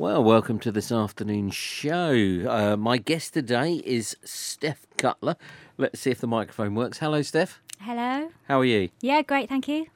[0.00, 2.14] Well, welcome to this afternoon's show.
[2.48, 5.36] Uh, my guest today is Steph Cutler.
[5.76, 7.00] Let's see if the microphone works.
[7.00, 7.60] Hello, Steph.
[7.80, 8.30] Hello.
[8.48, 8.88] How are you?
[9.02, 9.88] Yeah, great, thank you.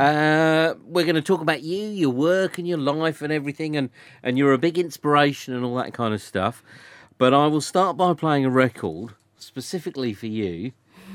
[0.00, 3.90] Uh, we're going to talk about you, your work, and your life, and everything, and
[4.20, 6.64] and you're a big inspiration and all that kind of stuff.
[7.16, 10.72] But I will start by playing a record specifically for you.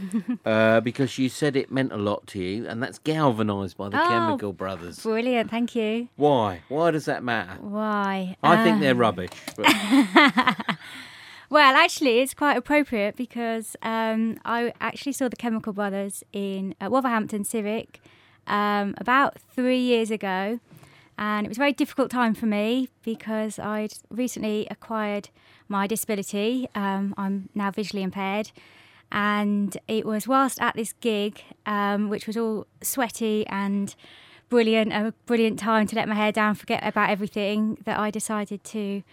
[0.45, 4.01] uh, because you said it meant a lot to you, and that's galvanised by the
[4.01, 5.01] Oh, Chemical Brothers.
[5.01, 6.09] Brilliant, thank you.
[6.15, 6.61] Why?
[6.69, 7.59] Why does that matter?
[7.61, 8.35] Why?
[8.43, 9.31] I think they're rubbish.
[9.55, 9.67] But
[11.49, 16.87] Well, actually, it's quite appropriate because um, I actually saw the Chemical Brothers in uh,
[16.89, 17.99] Wolverhampton Civic
[18.47, 20.61] um, about three years ago.
[21.17, 25.27] And it was a very difficult time for me because I'd recently acquired
[25.67, 26.69] my disability.
[26.73, 28.51] Um, I'm now visually impaired.
[29.11, 33.93] And it was whilst at this gig, um, which was all sweaty and
[34.49, 38.63] brilliant, a brilliant time to let my hair down, forget about everything, that I decided
[38.65, 39.03] to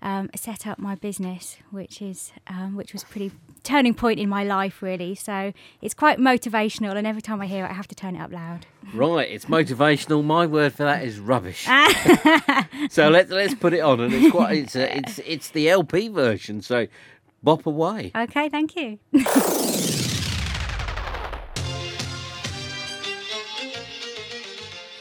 [0.00, 3.32] um, set up my business, which is um, which was a pretty
[3.64, 5.14] turning point in my life, really.
[5.14, 8.20] So it's quite motivational, and every time I hear it, I have to turn it
[8.20, 8.66] up loud.
[8.94, 10.24] Right, it's motivational.
[10.24, 11.64] My word for that is rubbish.
[12.90, 16.08] so let's let's put it on, and it's quite it's a, it's it's the LP
[16.08, 16.62] version.
[16.62, 16.86] So
[17.42, 18.12] bop away.
[18.14, 18.98] Okay, thank you.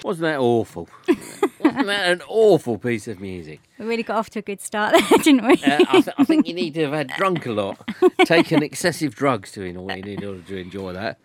[0.03, 0.87] Wasn't that awful?
[1.07, 3.59] Wasn't that an awful piece of music?
[3.77, 5.53] We really got off to a good start there, didn't we?
[5.55, 7.77] Uh, I, th- I think you need to have had drunk a lot,
[8.25, 11.19] taken excessive drugs to in order, in order to enjoy that.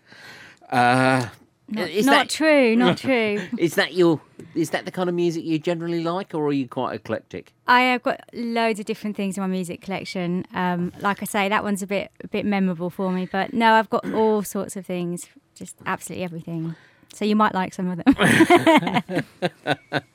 [0.69, 1.27] Uh,
[1.73, 3.41] not is not that true, not true.
[3.57, 4.21] is that your
[4.55, 7.53] is that the kind of music you generally like, or are you quite eclectic?
[7.67, 10.45] I have got loads of different things in my music collection.
[10.53, 13.27] Um, like I say, that one's a bit a bit memorable for me.
[13.31, 16.75] But no, I've got all sorts of things, just absolutely everything.
[17.13, 19.23] So you might like some of them.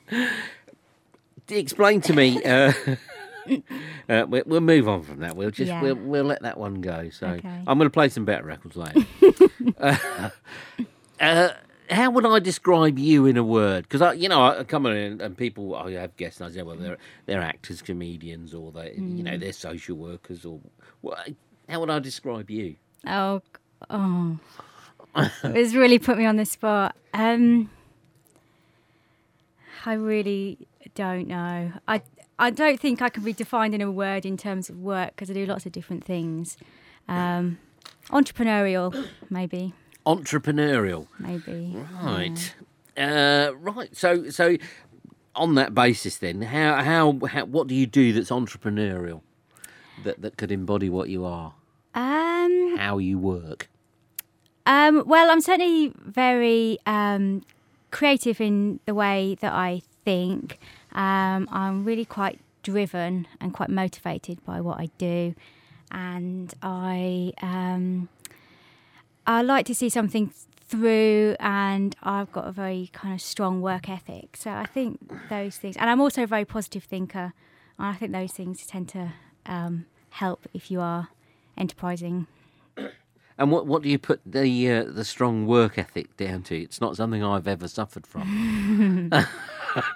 [1.49, 2.43] explain to me.
[2.43, 2.71] Uh,
[4.09, 5.35] uh, we, we'll move on from that.
[5.35, 5.81] We'll just Yeah.
[5.81, 7.09] we'll we'll let that one go.
[7.09, 7.47] So Okay.
[7.67, 9.05] I'm going to play some better records later.
[9.79, 10.29] uh,
[11.19, 11.49] uh,
[11.89, 13.83] how would I describe you in a word?
[13.83, 16.61] Because I, you know, I come in and, people I have guests and I say,
[16.61, 20.59] well, they're they're actors, comedians, or they, you know, they're social workers, or
[21.01, 21.29] what,
[21.67, 22.75] how would I describe you?
[23.07, 23.41] Oh,
[23.89, 24.39] oh.
[25.43, 26.95] it's really put me on the spot.
[27.13, 27.69] Um,
[29.85, 31.71] I really don't know.
[31.87, 32.01] I
[32.37, 35.29] I don't think I can be defined in a word in terms of work because
[35.29, 36.57] I do lots of different things.
[37.07, 37.57] Um,
[38.09, 39.73] entrepreneurial, maybe,
[40.15, 41.07] Entrepreneurial.
[41.19, 41.77] maybe.
[42.01, 42.55] Right.
[42.97, 43.95] Uh, right.
[43.95, 44.57] So so
[45.35, 49.21] on that basis then, how, how how what do you do that's entrepreneurial?
[50.03, 51.53] That that could embody what you are,
[51.93, 53.69] Um, how you work.
[54.65, 57.43] Um, well, I'm certainly very um,
[57.91, 60.59] creative in the way that I think.
[60.93, 65.35] Um, I'm really quite driven and quite motivated by what I do,
[65.91, 68.09] and I um,
[69.29, 70.33] I like to see something
[70.67, 74.35] through, and I've got a very kind of strong work ethic.
[74.35, 77.33] So I think those things, and I'm also a very positive thinker,
[77.77, 79.13] and I think those things tend to
[79.45, 81.09] um, help if you are
[81.55, 82.25] enterprising.
[83.37, 86.59] And what what do you put the uh, the strong work ethic down to?
[86.59, 89.11] It's not something I've ever suffered from.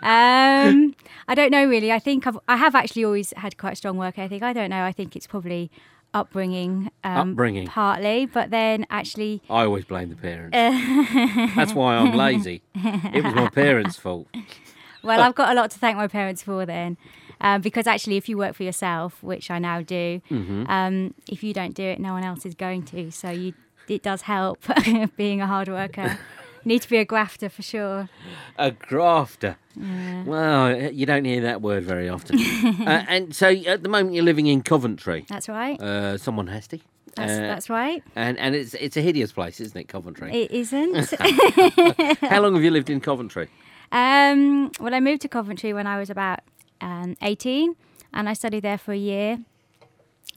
[0.04, 0.96] Um,
[1.28, 1.92] I don't know really.
[1.92, 4.44] I think I've, I have actually always had quite a strong work ethic.
[4.44, 4.84] I don't know.
[4.84, 5.72] I think it's probably
[6.14, 7.68] upbringing, um, Upbringing.
[7.68, 10.56] partly, but then actually, I always blame the parents.
[11.56, 12.62] That's why I'm lazy.
[12.76, 14.28] It was my parents' fault.
[15.04, 16.98] well, I've got a lot to thank my parents for then,
[17.42, 20.66] um, because actually, if you work for yourself, which I now do, Mm-hmm.
[20.70, 23.12] um, if you don't do it, no one else is going to.
[23.12, 23.54] So you,
[23.88, 24.60] it does help
[25.18, 26.18] being a hard worker.
[26.66, 28.10] Need to be a grafter for sure.
[28.58, 29.58] A grafter.
[29.76, 32.40] Well, you don't hear that word very often.
[32.88, 35.26] uh, and so at the moment you're living in Coventry.
[35.28, 35.80] That's right.
[35.82, 36.80] Uh, someone has to.
[37.16, 38.04] That's, Uh, that's right.
[38.16, 40.32] And and it's it's a hideous place, isn't it, Coventry?
[40.34, 40.96] It isn't.
[42.22, 43.50] How long have you lived in Coventry?
[43.92, 46.40] Um, well, I moved to Coventry when I was about
[46.82, 47.76] um, 18
[48.14, 49.40] and I studied there for a year.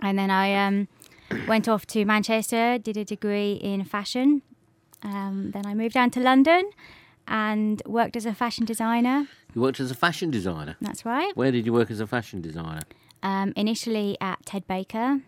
[0.02, 0.88] And then I um,
[1.48, 4.42] went off to Manchester, did a degree in fashion.
[5.02, 6.70] Um, then I moved down to London
[7.28, 9.28] and worked as a fashion designer.
[9.54, 10.76] You worked as a fashion designer.
[10.80, 11.36] That's right.
[11.36, 12.82] Where did you work as a fashion designer?
[13.22, 15.20] Um, initially at Ted Baker.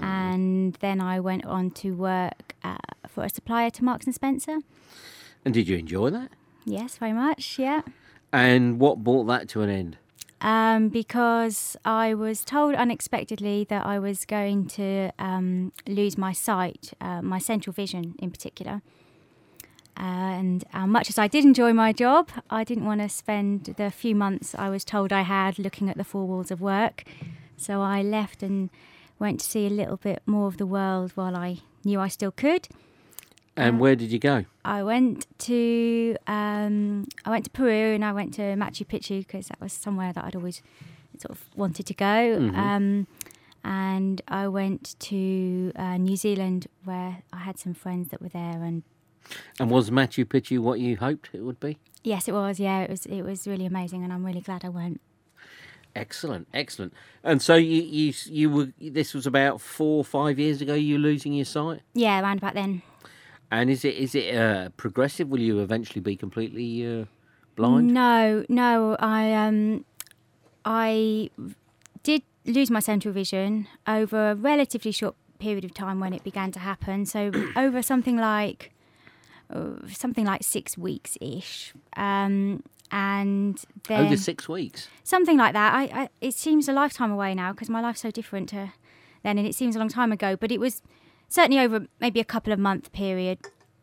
[0.00, 2.76] And then I went on to work uh,
[3.08, 4.58] for a supplier to Marks and Spencer.
[5.44, 6.30] And did you enjoy that?
[6.64, 7.58] Yes, very much.
[7.58, 7.82] Yeah.
[8.32, 9.96] And what brought that to an end?
[10.40, 16.92] um, because I was told unexpectedly that I was going to um, lose my sight,
[17.00, 18.82] uh, my central vision in particular.
[19.98, 23.90] And uh, much as I did enjoy my job, I didn't want to spend the
[23.90, 27.02] few months I was told I had looking at the four walls of work.
[27.56, 28.70] So I left and
[29.18, 32.30] went to see a little bit more of the world while I knew I still
[32.30, 32.68] could.
[33.56, 34.44] And Uh, where did you go?
[34.64, 39.48] I went to um, I went to Peru and I went to Machu Picchu because
[39.48, 40.62] that was somewhere that I'd always
[41.18, 42.38] sort of wanted to go.
[42.38, 42.56] Mhm.
[42.56, 43.06] Um,
[43.64, 48.62] and I went to uh, New Zealand where I had some friends that were there.
[48.62, 48.84] And
[49.58, 51.78] And was Machu Picchu what you hoped it would be?
[52.04, 52.58] yes, it was.
[52.58, 53.06] Yeah, it was.
[53.06, 55.00] It was really amazing, and I'm really glad I went.
[55.96, 56.92] Excellent, excellent.
[57.24, 60.74] And so you you you were this was about four or five years ago.
[60.74, 62.82] You losing your sight, Yeah, around about then.
[63.50, 65.28] and is it is it uh, progressive?
[65.28, 67.04] Will you eventually be completely uh,
[67.56, 67.88] blind?
[67.92, 68.96] No, no.
[69.00, 69.84] I um,
[70.64, 71.30] I
[72.02, 76.52] did lose my central vision over a relatively short period of time when it began
[76.52, 77.06] to happen.
[77.06, 78.72] So over something like
[79.52, 81.72] uh, something like six weeks ish.
[81.96, 84.88] Um, and then Over six weeks.
[85.04, 85.74] something like that.
[85.74, 88.72] I, I it seems a lifetime away now because my life's so different to
[89.22, 90.36] then, and it seems a long time ago.
[90.36, 90.82] But it was
[91.28, 93.38] certainly over maybe a couple of month period.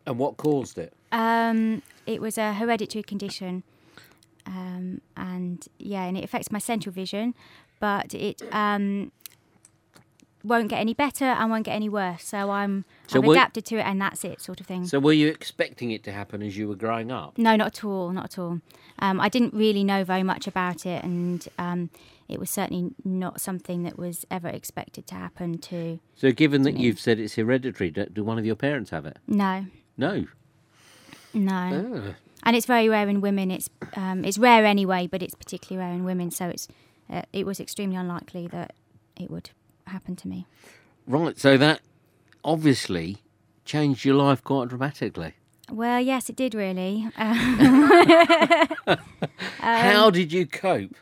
[0.07, 0.93] And what caused it?
[1.11, 3.63] Um, it was a hereditary condition,
[4.45, 7.35] um, and yeah, and it affects my central vision,
[7.79, 9.11] but it um,
[10.43, 12.23] won't get any better and won't get any worse.
[12.23, 14.85] So I'm So I've adapted to it, and that's it, sort of thing.
[14.85, 17.37] So were you expecting it to happen as you were growing up?
[17.37, 18.61] No, not at all, not at all.
[18.99, 21.89] Um, I didn't really know very much about it, and um,
[22.27, 25.99] it was certainly not something that was ever expected to happen to.
[26.15, 26.81] So given that me.
[26.81, 29.17] you've said it's hereditary, do, do one of your parents have it?
[29.27, 29.65] No,
[29.97, 30.25] No.
[31.33, 31.91] no.
[32.07, 32.15] Ah.
[32.43, 33.51] and it's very rare in women.
[33.51, 36.31] It's um, it's rare anyway, but it's particularly rare in women.
[36.31, 36.67] So it's
[37.09, 38.73] uh, it was extremely unlikely that
[39.19, 39.49] it would
[39.87, 40.47] happen to me.
[41.07, 41.37] Right.
[41.37, 41.81] So that
[42.45, 43.17] obviously
[43.65, 45.33] changed your life quite dramatically.
[45.71, 47.09] Well, yes, it did really.
[47.17, 48.67] Uh,
[49.59, 50.95] How did you cope?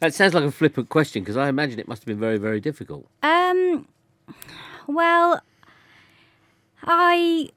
[0.00, 2.60] That sounds like a flippant question because I imagine it must have been very, very
[2.60, 3.06] difficult.
[3.22, 3.86] um,
[4.86, 5.42] well,
[6.82, 7.50] I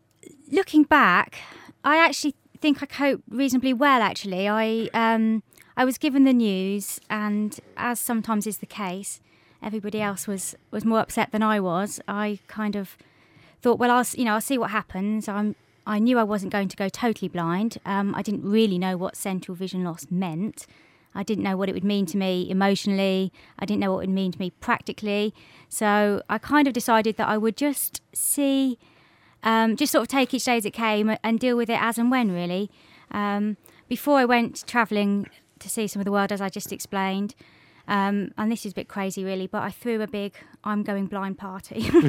[0.51, 1.39] looking back,
[1.83, 4.01] I actually think I coped reasonably well.
[4.01, 5.41] Actually, I um,
[5.77, 9.21] I was given the news, and as sometimes is the case,
[9.61, 12.01] everybody else was was more upset than I was.
[12.07, 12.97] I kind of
[13.63, 15.27] thought, well, I'll you know I'll see what happens.
[15.27, 15.55] I'm
[15.85, 17.77] I knew I wasn't going to go totally blind.
[17.85, 20.65] Um, I didn't really know what central vision loss meant.
[21.15, 23.31] I didn't know what it would mean to me emotionally.
[23.59, 25.33] I didn't know what it would mean to me practically.
[25.69, 28.79] So I kind of decided that I would just see,
[29.43, 31.97] um, just sort of take each day as it came and deal with it as
[31.97, 32.71] and when, really.
[33.11, 33.57] Um,
[33.87, 35.27] before I went travelling
[35.59, 37.35] to see some of the world, as I just explained,
[37.87, 41.07] um, and this is a bit crazy, really, but I threw a big I'm going
[41.07, 41.91] blind party.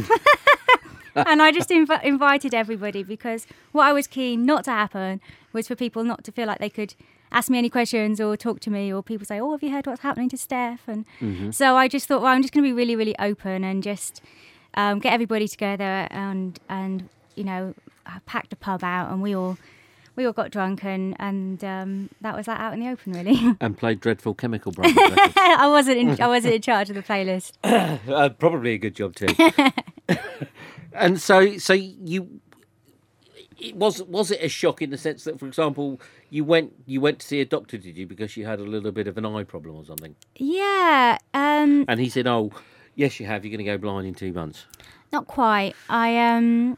[1.15, 5.21] and I just inv- invited everybody because what I was keen not to happen
[5.53, 6.95] was for people not to feel like they could
[7.33, 9.87] ask me any questions or talk to me or people say, "Oh, have you heard
[9.87, 11.05] what's happening to Steph?" And
[11.55, 14.23] so I just thought, well, I'm just going to be really, really open and just
[14.75, 17.75] um, get everybody together and and you know
[18.07, 19.57] I packed a pub out and we all
[20.17, 23.57] we all got drunk and and um, that was that out in the open really.
[23.61, 24.95] And played Dreadful Chemical Brothers.
[25.37, 27.53] I wasn't in, I wasn't in charge of the playlist.
[27.65, 29.27] uh, probably a good job too.
[30.93, 32.41] And so, so you.
[33.59, 37.01] It was was it a shock in the sense that, for example, you went you
[37.01, 39.25] went to see a doctor, did you, because you had a little bit of an
[39.25, 40.17] eye problem or something?
[40.37, 41.19] Yeah.
[41.33, 42.51] Um, And he said, "Oh,
[42.97, 43.45] yes, you have.
[43.45, 44.67] You're going to go blind in two months."
[45.13, 45.75] Not quite.
[45.89, 46.77] I um,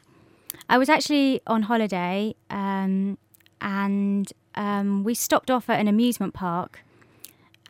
[0.69, 3.17] I was actually on holiday, um,
[3.61, 6.81] and um, we stopped off at an amusement park,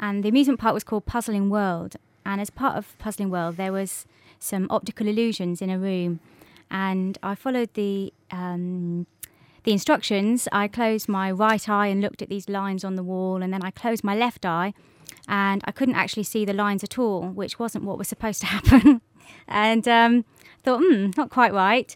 [0.00, 1.96] and the amusement park was called Puzzling World.
[2.24, 4.04] And as part of Puzzling World, there was
[4.38, 6.20] some optical illusions in a room,
[6.70, 9.06] and I followed the um,
[9.64, 10.48] the instructions.
[10.52, 13.62] I closed my right eye and looked at these lines on the wall, and then
[13.62, 14.74] I closed my left eye,
[15.28, 18.46] and I couldn't actually see the lines at all, which wasn't what was supposed to
[18.56, 19.00] happen.
[19.48, 20.24] and um,
[20.62, 21.94] thought, hmm, not quite right.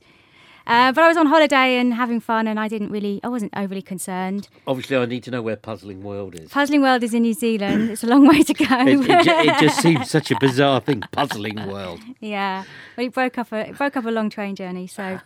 [0.67, 3.53] Uh, but I was on holiday and having fun, and I didn't really, I wasn't
[3.57, 4.49] overly concerned.
[4.67, 6.51] Obviously, I need to know where Puzzling World is.
[6.51, 7.91] Puzzling World is in New Zealand.
[7.91, 8.67] It's a long way to go.
[8.81, 12.01] It, it, ju- it just seems such a bizarre thing, Puzzling World.
[12.21, 12.65] yeah,
[12.97, 15.21] well, it broke up a it broke up a long train journey, so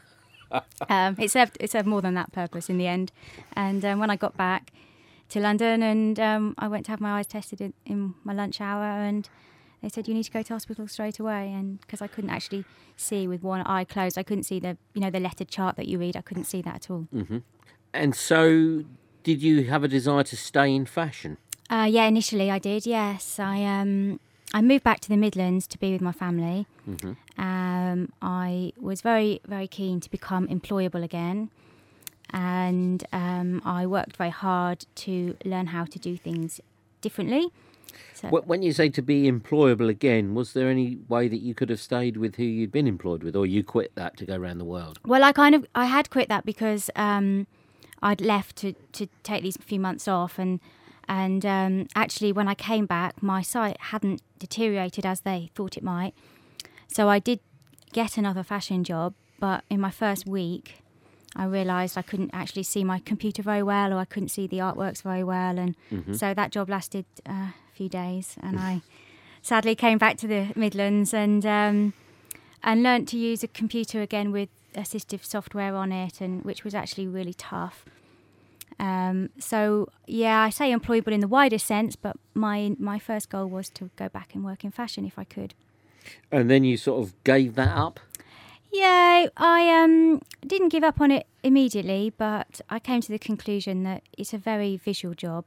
[0.89, 3.13] um, it served it served more than that purpose in the end.
[3.55, 4.73] And um, when I got back
[5.31, 8.61] to London, and um, I went to have my eyes tested in, in my lunch
[8.61, 9.29] hour, and
[9.85, 11.53] they said you need to go to hospital straight away.
[11.53, 12.65] And because I couldn't actually
[12.97, 15.87] see with one eye closed, I couldn't see the you know the lettered chart that
[15.87, 16.17] you read.
[16.17, 17.07] I couldn't see that at all.
[17.93, 18.85] And so,
[19.23, 21.37] did you have a desire to stay in fashion?
[21.69, 22.87] Uh, yeah, initially I did.
[22.87, 24.21] Yes, I um
[24.55, 26.67] I moved back to the Midlands to be with my family.
[27.37, 31.51] Um, I was very very keen to become employable again,
[32.31, 36.61] and um, I worked very hard to learn how to do things
[37.03, 37.53] differently.
[38.15, 41.69] So, When you say to be employable again, was there any way that you could
[41.69, 44.59] have stayed with who you'd been employed with, or you quit that to go around
[44.59, 44.99] the world?
[45.05, 47.47] well, I kind of I had quit that because um,
[48.03, 50.61] I'd left to, to take these few months off, and
[51.09, 55.83] and um, actually when I came back, my sight hadn't deteriorated as they thought it
[55.83, 56.15] might.
[56.89, 57.41] So I did
[57.93, 60.83] get another fashion job, but in my first week,
[61.37, 64.59] I realised I couldn't actually see my computer very well, or I couldn't see the
[64.59, 65.75] artworks very well, and
[66.17, 68.83] so that job lasted uh, few days, and I
[69.43, 71.93] sadly came back to the Midlands and um,
[72.63, 76.75] and learnt to use a computer again with assistive software on it, and which was
[76.75, 77.85] actually really tough.
[78.79, 83.47] Um, so yeah, I say employable in the wider sense, but my my first goal
[83.47, 85.55] was to go back and work in fashion if I could.
[86.31, 88.01] And then you sort of gave that up.
[88.73, 93.85] Yeah, I um didn't give up on it immediately, but I came to the conclusion
[93.85, 95.45] that it's a very visual job,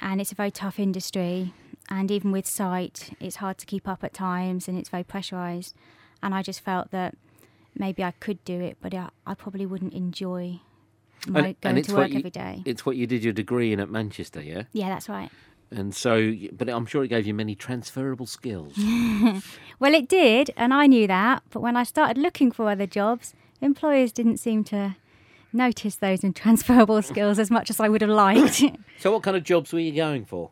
[0.00, 1.52] and it's a very tough industry,
[1.88, 5.74] and even with sight, it's hard to keep up at times, and it's very pressurized.
[6.22, 7.14] And I just felt that
[7.74, 10.60] maybe I could do it, but I, I probably wouldn't enjoy
[11.26, 12.62] my going to work you, every day.
[12.64, 14.64] It's what you did your degree in at Manchester, yeah.
[14.72, 15.30] yeah, that's right.
[15.70, 18.74] And so, but I'm sure it gave you many transferable skills.
[19.78, 21.42] Well, it did, and I knew that.
[21.48, 24.96] But when I started looking for other jobs, employers didn't seem to
[25.52, 28.62] notice those and transferable skills as much as I would have liked.
[28.98, 30.50] so, what kind of jobs were you going for?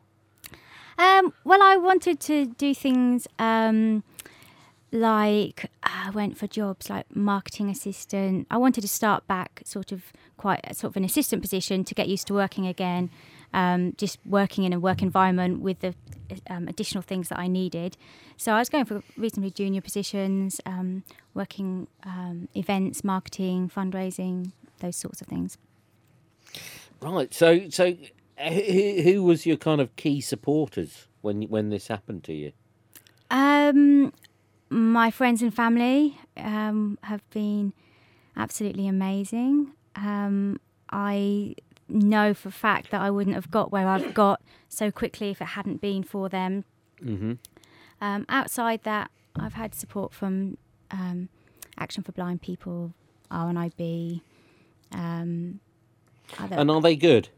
[0.98, 4.02] um, well, I wanted to do things um,
[4.90, 8.46] like I went for jobs like marketing assistant.
[8.50, 12.08] I wanted to start back, sort of quite sort of an assistant position to get
[12.08, 13.10] used to working again.
[13.54, 15.94] Um, just working in a work environment with the
[16.50, 17.96] um, additional things that I needed.
[18.36, 21.02] So I was going for reasonably junior positions, um,
[21.32, 25.58] working um, events, marketing, fundraising, those sorts of things.
[27.00, 27.32] Right.
[27.32, 27.94] So, so
[28.38, 32.52] who, who was your kind of key supporters when when this happened to you?
[33.30, 34.12] Um,
[34.70, 37.72] my friends and family um, have been
[38.36, 39.72] absolutely amazing.
[39.96, 41.56] Um, I
[41.88, 45.40] know for a fact that I wouldn't have got where I've got so quickly if
[45.40, 46.64] it hadn't been for them.
[47.02, 47.32] Mm-hmm.
[48.00, 50.56] Um, outside that, I've had support from
[50.90, 51.28] um,
[51.78, 52.92] Action for Blind People,
[53.30, 54.20] RNIB.
[54.92, 55.60] Um,
[56.38, 57.28] other, And are they good?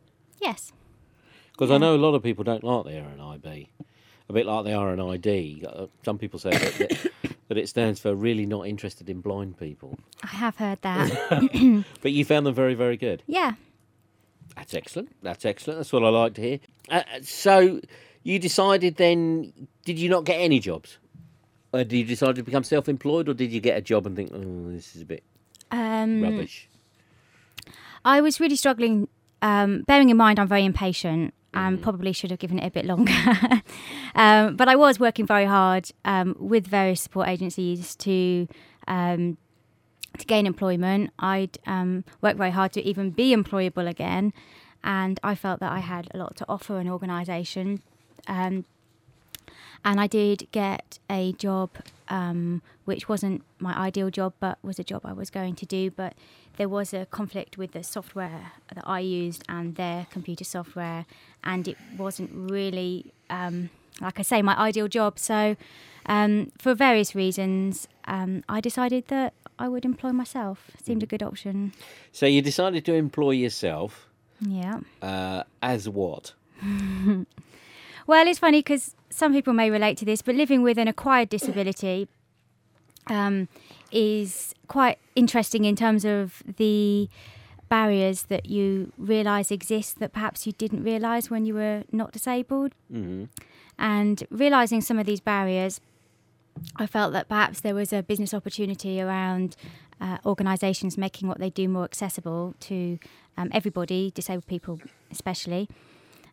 [0.41, 0.73] yes,
[1.53, 3.69] Because I know a lot of people don't like the RNIB,
[4.29, 5.65] a bit like the RNID.
[5.67, 7.13] Uh, Some people say that, that,
[7.49, 9.99] that it stands for really not interested in blind people.
[10.23, 11.11] I have heard that.
[12.03, 13.23] But you found them very, very good.
[13.27, 13.53] yeah.
[14.57, 15.15] That's excellent.
[15.23, 15.79] That's excellent.
[15.79, 16.59] That's what I like to hear.
[16.91, 17.81] Uh, uh, so
[18.25, 19.53] you decided then,
[19.85, 20.99] did you not get any jobs?
[21.73, 24.17] Uh, did you decide to become self employed or did you get a job and
[24.17, 25.23] think, oh, this is a bit
[25.71, 26.69] Um, rubbish?
[28.05, 29.09] I was really struggling,
[29.43, 32.85] um, bearing in mind I'm very impatient and probably should have given it a bit
[32.85, 33.13] longer.
[34.15, 38.47] um, but I was working very hard um, with various support agencies to
[38.87, 39.37] um,
[40.19, 41.11] to gain employment.
[41.19, 44.33] I'd um, worked very hard to even be employable again,
[44.83, 47.83] and I felt that I had a lot to offer an organisation.
[49.85, 51.71] And I did get a job,
[52.09, 55.91] um, which wasn't my ideal job, but was a job I was going to do.
[55.91, 56.15] But
[56.57, 61.07] there was a conflict with the software that I used and their computer software,
[61.43, 63.71] and it wasn't really, um,
[64.03, 65.19] like I say, my ideal job.
[65.19, 65.57] So,
[66.07, 70.71] um, for various reasons, um, I decided that I would employ myself.
[70.83, 71.73] Seemed a good option.
[72.13, 74.09] So you decided to employ yourself
[74.41, 74.81] Yeah.
[75.01, 76.35] uh, as what?
[78.07, 81.29] Well, it's funny because some people may relate to this, but living with an acquired
[81.29, 82.09] disability
[83.09, 83.49] um,
[83.93, 87.09] is quite interesting in terms of the
[87.69, 92.73] barriers that you realise exist that perhaps you didn't realise when you were not disabled.
[92.91, 93.25] hmm
[93.79, 95.81] And realising some of these barriers,
[96.77, 99.57] I felt that perhaps there was a business opportunity around
[100.01, 102.99] uh, organisations making what they do more accessible to
[103.37, 104.81] um, everybody, disabled people
[105.11, 105.69] especially.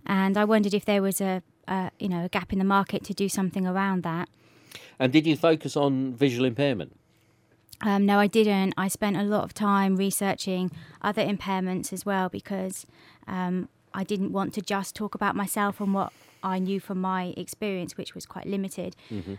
[0.06, 3.04] And I wondered if there was a, a you know a gap in the market
[3.06, 4.30] to do something around that.
[5.00, 6.98] And did you focus on visual impairment?
[7.82, 8.74] Um, no, I didn't.
[8.78, 10.72] I spent a lot of time researching
[11.02, 12.88] other impairments as well because
[13.28, 17.34] um, I didn't want to just talk about myself and what I knew from my
[17.38, 18.96] experience, which was quite limited.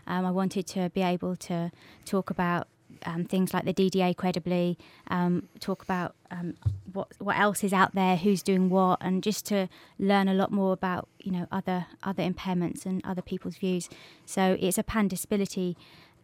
[0.06, 1.72] Um, I wanted to be able to
[2.04, 2.68] talk about
[3.06, 4.78] um, things like the DDA credibly,
[5.08, 6.54] um, talk about um,
[6.92, 10.50] what what else is out there, who's doing what, and just to learn a lot
[10.50, 13.88] more about you know other other impairments and other people's views.
[14.26, 15.76] So it's a pan disability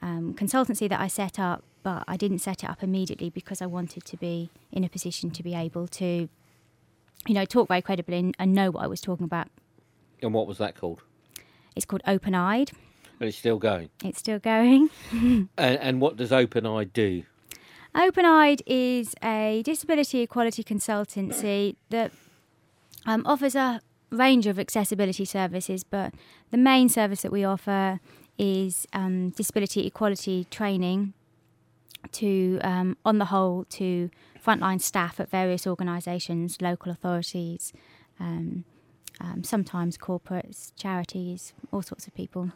[0.04, 3.66] um, consultancy that I set up, but I didn't set it up immediately because I
[3.66, 6.28] wanted to be in a position to be able to,
[7.26, 9.49] you know, talk very credibly and, and know what I was talking about.
[10.23, 11.02] And what was that called?
[11.75, 12.73] It's called Open Eyed.
[13.21, 13.90] And it's still going.
[14.02, 14.90] It's still going.
[15.56, 17.25] And, and what does Open Eye do?
[17.94, 22.11] Open Eyed is a disability equality consultancy that
[23.06, 23.80] um, offers a
[24.11, 26.12] range of accessibility services, but
[26.50, 28.00] the main service that we offer
[28.37, 31.14] is um, disability equality training
[32.12, 34.11] to, um, on the whole, to
[34.44, 37.73] frontline staff at various organisations, local authorities,
[38.18, 38.64] um,
[39.21, 42.52] um, sometimes corporates, charities, all sorts of people.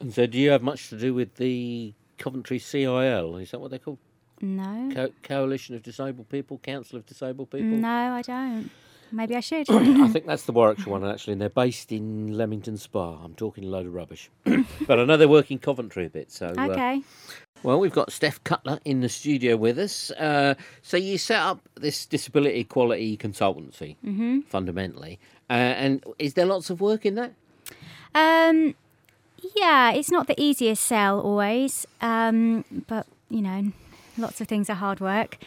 [0.00, 3.36] And so, do you have much to do with the Coventry CIL?
[3.36, 3.98] Is that what they're called?
[4.40, 7.76] No, Co- Coalition of Disabled People, Council of Disabled People.
[7.76, 8.70] no, I don't.
[9.12, 9.66] Maybe I should.
[9.70, 13.22] I think that's the Warwickshire one actually, and they're based in Leamington Spa.
[13.22, 14.30] I'm talking a load of rubbish,
[14.86, 16.30] but I know they work in Coventry a bit.
[16.30, 17.02] So, uh, okay.
[17.62, 20.10] well, we've got Steph Cutler in the studio with us.
[20.12, 25.18] Uh, so you set up this disability equality consultancy, hmm fundamentally,
[25.50, 27.32] uh, and is there lots of work in that?
[28.14, 28.74] Um,
[29.56, 33.72] yeah, it's not the easiest sell always, um, but you know,
[34.18, 35.38] lots of things are hard work.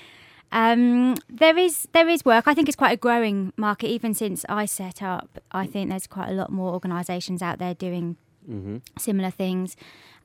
[0.52, 2.48] Um, there is there is work.
[2.48, 3.88] I think it's quite a growing market.
[3.88, 7.74] Even since I set up, I think there's quite a lot more organisations out there
[7.74, 9.76] doing hmm similar things.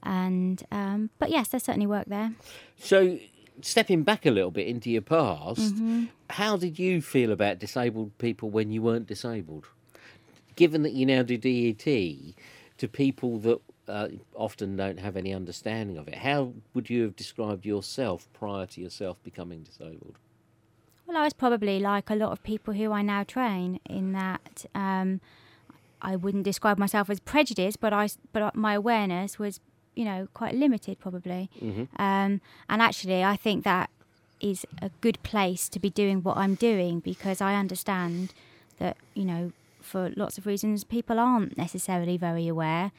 [0.02, 2.32] And um, but yes, there's certainly work there.
[2.78, 3.18] So,
[3.62, 6.04] stepping back a little bit into your past, Mm-hmm.
[6.30, 9.66] how did you feel about disabled people when you weren't disabled?
[10.56, 11.87] Given that you now do DET
[12.78, 17.16] to people that uh, often don't have any understanding of it, how would you have
[17.16, 20.18] described yourself prior to yourself becoming disabled?
[21.06, 24.66] Well, I was probably like a lot of people who I now train in that
[24.75, 25.20] um,
[26.02, 29.61] I wouldn't describe myself as prejudiced, but I but my awareness was
[29.94, 31.50] you know quite limited probably.
[31.58, 33.90] hmm Um, and actually, I think that
[34.40, 38.35] is a good place to be doing what I'm doing because I understand
[38.78, 39.52] that you know
[39.88, 42.92] for lots of reasons people aren't necessarily very aware,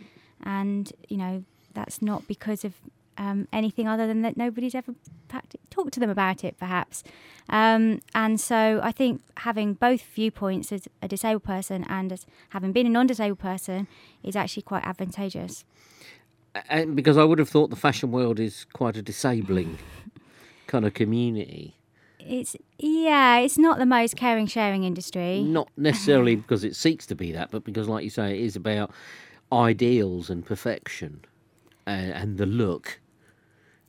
[0.44, 1.44] and you know
[1.74, 2.74] that's not because of
[3.18, 4.96] um, anything other than that nobody's ever
[5.70, 7.04] talked to them about it, perhaps.
[7.50, 12.72] Um, and so I think having both viewpoints as a disabled person and as having
[12.72, 13.88] been a non-disabled person
[14.24, 15.66] is actually quite advantageous.
[16.70, 19.78] And because I would have thought the fashion world is quite a disabling
[20.68, 21.76] kind of community.
[22.20, 25.42] It's yeah, it's not the most caring sharing industry.
[25.42, 28.56] Not necessarily because it seeks to be that, but because, like you say, it is
[28.56, 28.92] about
[29.52, 31.22] ideals and perfection
[31.86, 33.00] and, and the look.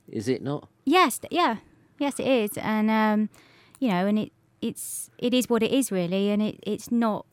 [0.08, 0.68] Is it not?
[0.84, 1.56] Yes, yeah,
[1.98, 3.28] yes, it is, and um,
[3.78, 7.26] you know, and it it's it is what it is really, and it it's not.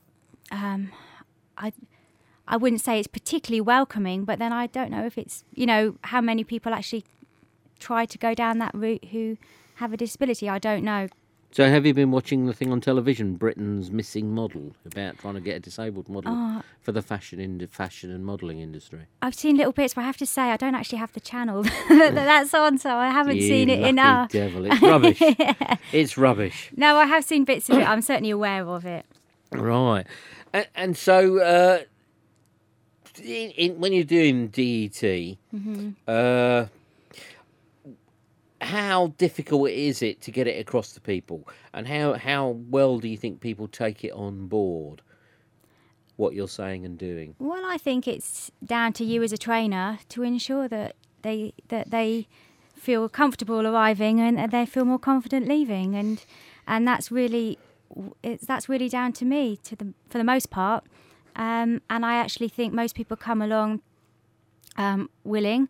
[0.52, 0.92] Um,
[1.58, 1.74] I
[2.48, 5.96] I wouldn't say it's particularly welcoming, but then I don't know if it's you know
[6.06, 7.04] how many people actually
[7.80, 9.38] try to go down that route who
[9.78, 10.50] have a disability.
[10.50, 11.08] I don't know.
[11.52, 15.40] So, have you been watching the thing on television, Britain's Missing Model, about trying to
[15.40, 19.08] get a disabled model Oh, for the fashion in fashion and modelling industry?
[19.22, 21.63] I've seen little bits, but I have to say I don't actually have the channel
[21.90, 24.30] that that's on, so I haven't You seen it enough.
[24.30, 25.22] Devil, it's rubbish.
[25.94, 26.70] it's rubbish.
[26.76, 27.88] No, I have seen bits of it.
[27.88, 29.06] I'm certainly aware of it.
[29.54, 30.06] Right,
[30.54, 31.80] and, and so uh,
[33.24, 35.38] in, in, when you're doing DET,
[36.08, 36.66] uh,
[38.67, 43.08] how difficult is it to get it across to people, and how how well do
[43.08, 45.01] you think people take it on board?
[46.17, 47.36] What you're saying and doing.
[47.39, 51.91] Well, I think it's down to you as a trainer to ensure that they that
[51.91, 52.27] they
[52.75, 56.25] feel comfortable arriving and they feel more confident leaving, and
[56.67, 57.58] and that's really
[58.21, 60.84] it's that's really down to me to the for the most part.
[61.36, 63.82] Um, and I actually think most people come along
[64.75, 65.69] um, willing.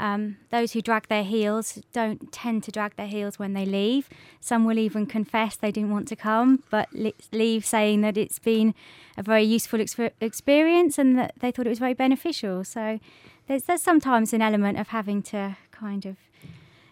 [0.00, 4.08] Um, those who drag their heels don't tend to drag their heels when they leave.
[4.40, 6.88] Some will even confess they didn't want to come, but
[7.32, 8.74] leave saying that it's been
[9.16, 12.62] a very useful exper- experience and that they thought it was very beneficial.
[12.62, 13.00] So
[13.48, 16.16] there's, there's sometimes an element of having to kind of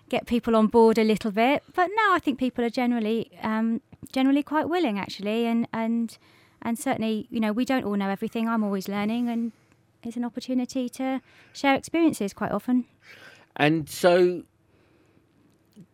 [0.08, 1.62] get people on board a little bit.
[1.74, 3.80] But now I think people are generally um,
[4.12, 6.16] generally quite willing actually, and and
[6.62, 8.48] and certainly you know we don't all know everything.
[8.48, 9.52] I'm always learning, and
[10.06, 11.20] it's an opportunity to
[11.52, 12.84] share experiences quite often.
[13.56, 14.42] And so,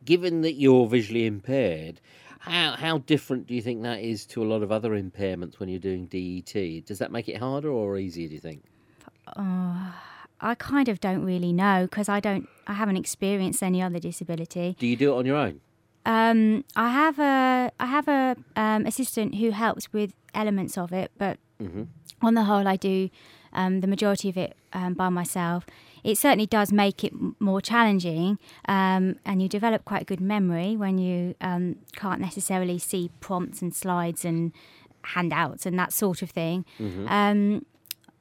[0.05, 2.01] given that you're visually impaired,
[2.40, 5.68] how how different do you think that is to a lot of other impairments when
[5.68, 6.85] you're doing DET?
[6.87, 8.29] Does that make it harder or easier?
[8.29, 8.64] Do you think?
[9.37, 9.94] Oh,
[10.40, 14.77] I kind of don't really know because I don't, I haven't experienced any other disability.
[14.79, 15.61] Do you do it on your own?
[16.05, 21.12] Um, I have a, I have a um, assistant who helps with elements of it,
[21.16, 21.85] but hmm
[22.20, 23.11] on the whole, I do
[23.53, 25.67] um, the majority of it um, by myself,
[26.05, 28.38] it certainly does make it m- more challenging.
[28.67, 33.75] Um, and you develop quite good memory when you um, can't necessarily see prompts and
[33.75, 34.53] slides and
[35.03, 36.65] handouts and that sort of thing.
[37.09, 37.67] Um,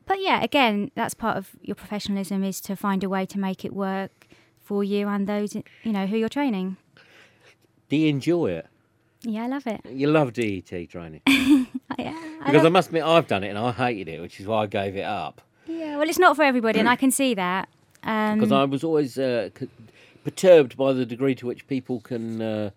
[0.08, 3.64] but yeah, again, that's part of your professionalism is to find a way to make
[3.64, 4.28] it work
[4.60, 6.78] for you and those you know who you're training.
[7.90, 8.68] Do you enjoy it?
[9.24, 9.82] Yeah, I love it.
[9.90, 13.58] You love DET training Yeah, I because I love- must admit I've done it and
[13.58, 15.42] I hated it, which is why I gave it up.
[15.68, 15.98] yeah.
[15.98, 17.70] Well, it's not for everybody, and I can see that.
[18.04, 19.68] Um, because I was always uh, c-
[20.24, 22.70] perturbed by the degree to which people can uh,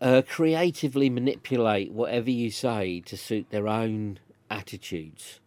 [0.00, 4.18] uh, creatively manipulate whatever you say to suit their own
[4.50, 5.40] attitudes.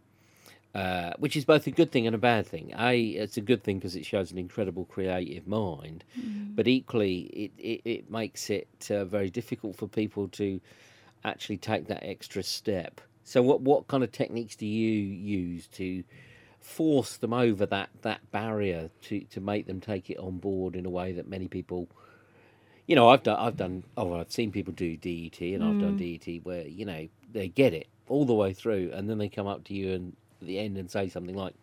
[0.79, 2.73] Uh, which is both a good thing and a bad thing.
[2.79, 6.05] A, it's a good thing because it shows an incredible creative mind,
[6.55, 10.61] but equally, it, it, it makes it uh, very difficult for people to
[11.25, 13.01] actually take that extra step.
[13.25, 16.05] So, what, what kind of techniques do you use to
[16.61, 20.85] force them over that, that barrier to, to make them take it on board in
[20.85, 21.89] a way that many people
[22.87, 25.97] you know, I've done, I've done, oh, I've seen people do DET, and I've done
[25.97, 29.45] DET where you know they get it all the way through, and then they come
[29.45, 31.53] up to you and at the end and say something like,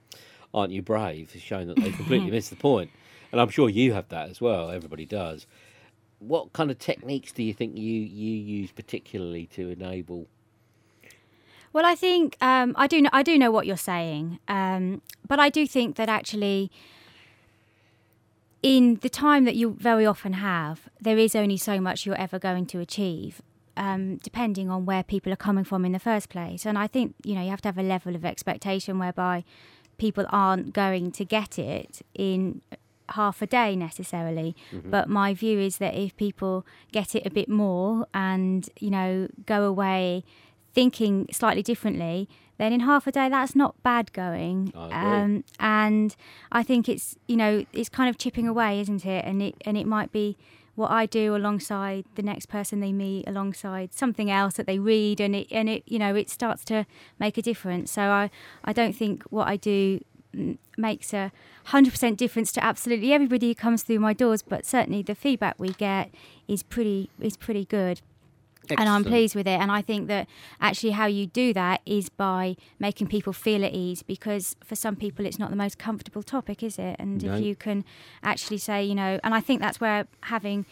[0.54, 2.90] "Aren't you brave?" showing that they completely missed the point.
[3.32, 4.70] And I'm sure you have that as well.
[4.70, 5.46] Everybody does.
[6.18, 10.28] What kind of techniques do you think you you use particularly to enable?
[11.72, 13.02] Well, I think um, I do.
[13.02, 16.70] Know, I do know what you're saying, um, but I do think that actually,
[18.62, 22.38] in the time that you very often have, there is only so much you're ever
[22.38, 23.42] going to achieve,
[23.76, 26.64] um, depending on where people are coming from in the first place.
[26.66, 29.44] And I think you know you have to have a level of expectation whereby
[29.98, 32.60] people aren't going to get it in
[33.10, 34.56] half a day necessarily.
[34.90, 39.28] But my view is that if people get it a bit more and you know
[39.46, 40.24] go away
[40.74, 44.72] thinking slightly differently then in half a day that's not bad going.
[44.74, 46.16] I um, and
[46.52, 49.24] i think it's you know it's kind of chipping away isn't it?
[49.24, 50.36] And it and it might be
[50.76, 55.20] what i do alongside the next person they meet alongside something else that they read
[55.20, 56.86] and it and it you know it starts to
[57.18, 57.90] make a difference.
[57.90, 58.30] So i
[58.64, 60.00] i don't think what i do
[60.34, 61.32] mm, makes a
[61.68, 65.70] 100% difference to absolutely everybody who comes through my doors but certainly the feedback we
[65.70, 66.10] get
[66.46, 68.00] is pretty is pretty good
[68.70, 69.59] and I'm pleased with it.
[69.61, 70.26] And I think that
[70.61, 74.96] actually how you do that is by making people feel at ease because for some
[74.96, 76.96] people it's not the most comfortable topic, is it?
[76.98, 77.35] And No.
[77.35, 77.85] if you can
[78.22, 80.66] actually say, you know, and I think that's where having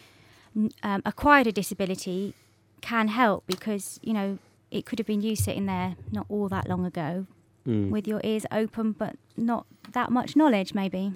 [0.82, 2.34] um, acquired a disability
[2.80, 4.38] can help because, you know,
[4.70, 7.26] it could have been you sitting there not all that long ago
[7.66, 7.88] Mm.
[7.88, 11.14] with your ears open but not that much knowledge maybe.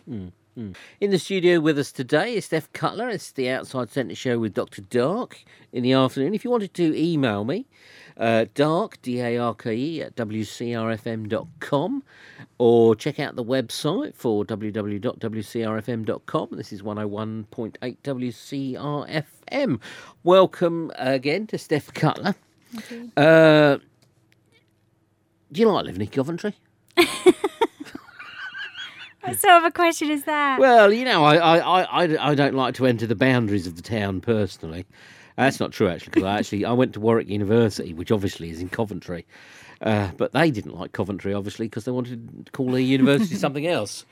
[0.58, 0.74] In
[1.12, 3.08] the studio with us today is Steph Cutler.
[3.08, 4.82] It's the Outside Centre show with Dr.
[4.82, 6.34] Darke in the afternoon.
[6.34, 7.68] If you wanted to email me,
[8.16, 12.02] uh, Darke, D A R K E, at wcrfm.com,
[12.58, 16.48] or check out the website for www.wcrfm.com.
[16.50, 19.80] This is 101.8 WCRFM.
[20.24, 22.34] Welcome again to Steph Cutler.
[23.16, 23.78] Uh,
[25.52, 26.56] do you like living in Coventry?
[29.28, 30.58] What sort of a question is that?
[30.60, 33.82] Well, you know, I, I, I, I- don't like to enter the boundaries of the
[33.82, 34.84] town personally.
[35.36, 38.60] That's not true, actually, because I actually I went to Warwick University, which obviously is
[38.60, 39.26] in Coventry,
[39.80, 43.66] uh, but they didn't like Coventry, obviously, because they wanted to call their university something
[43.66, 44.04] else.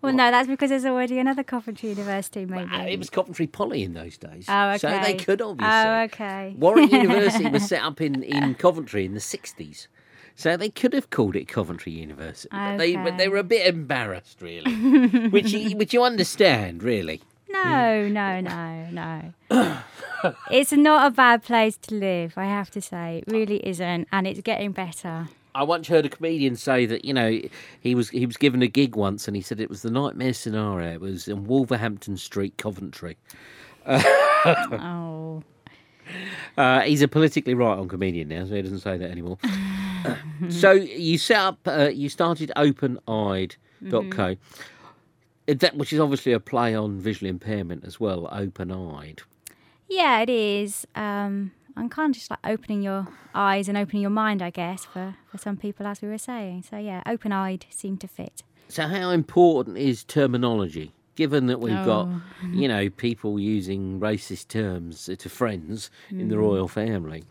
[0.00, 2.70] well, no, that's because there's already another Coventry University, maybe.
[2.72, 5.74] Uh, It was Coventry Poly in those days, Oh, so they could obviously.
[5.76, 6.54] Oh, okay.
[6.58, 9.88] Warwick University was set up in, in Coventry in the sixties.
[10.36, 13.66] So they could have called it Coventry University, but, they, but they were a bit
[13.66, 14.72] embarrassed, really,
[15.28, 17.20] which you, which you understand, really.
[17.48, 19.82] No, no, no, no.
[20.50, 23.22] it's not a bad place to live, I have to say.
[23.26, 25.28] It really isn't, and it's getting better.
[25.54, 27.38] I once heard a comedian say that you know
[27.80, 30.32] he was he was given a gig once and he said it was the nightmare
[30.32, 30.94] scenario.
[30.94, 33.18] It was in Wolverhampton Street, Coventry.
[33.86, 35.42] Oh,
[36.58, 39.38] Uh, he's a politically right on comedian now, so he doesn't say that anymore.
[40.48, 44.36] so you set up, uh, you started OpenEyed.co,
[45.48, 48.28] uh, that which is obviously a play on visual impairment as well.
[48.32, 49.22] Open-eyed.
[49.88, 50.86] yeah, it is.
[50.94, 54.84] Um, I'm kind of just like opening your eyes and opening your mind, I guess,
[54.84, 56.64] for, for some people, as we were saying.
[56.68, 58.42] So, yeah, open eyed seemed to fit.
[58.68, 60.92] So how important is terminology?
[61.14, 62.22] Given that we've got, Oh.
[62.52, 66.30] you know, people using racist terms to friends in Mm.
[66.30, 67.24] the royal family,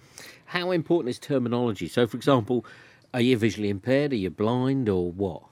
[0.51, 1.87] how important is terminology?
[1.87, 2.65] So, for example,
[3.13, 4.11] are you visually impaired?
[4.11, 5.43] Are you blind, or what?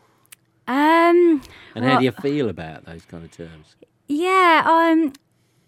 [0.68, 1.42] Um,
[1.74, 3.76] And how do you feel about those kind of terms?
[4.08, 5.14] Yeah, um,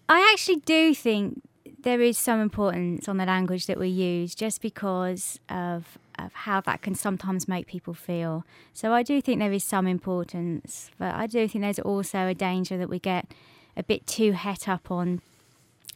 [0.08, 1.42] I actually do think
[1.82, 6.60] there is some importance on the language that we use, just because of of how
[6.60, 8.44] that can sometimes make people feel.
[8.74, 12.34] So I do think there is some importance, but I do think there's also a
[12.34, 13.24] danger that we get
[13.76, 15.22] a bit too het up on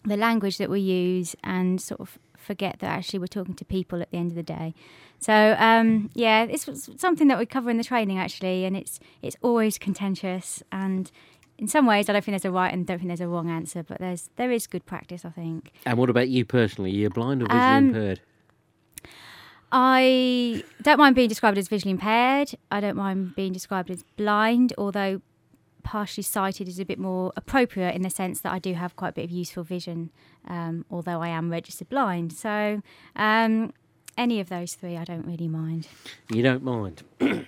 [0.04, 4.00] the language that we use and sort of forget that actually we're talking to people
[4.00, 4.74] at the end of the day.
[5.18, 6.64] So um, yeah, it's
[6.96, 10.62] something that we cover in the training actually, and it's it's always contentious.
[10.70, 11.10] And
[11.58, 13.50] in some ways, I don't think there's a right and don't think there's a wrong
[13.50, 15.72] answer, but there's there is good practice, I think.
[15.84, 16.90] And what about you personally?
[16.90, 18.20] You're you blind or visually Um, impaired?
[19.72, 22.54] I don't mind being described as visually impaired.
[22.70, 25.20] I don't mind being described as blind, although
[25.86, 29.10] partially sighted is a bit more appropriate in the sense that I do have quite
[29.10, 30.10] a bit of useful vision,
[30.48, 32.32] um, although I am registered blind.
[32.32, 32.82] So,
[33.14, 33.72] um,
[34.18, 35.86] any of those three, I don't really mind.
[36.28, 37.04] You don't mind.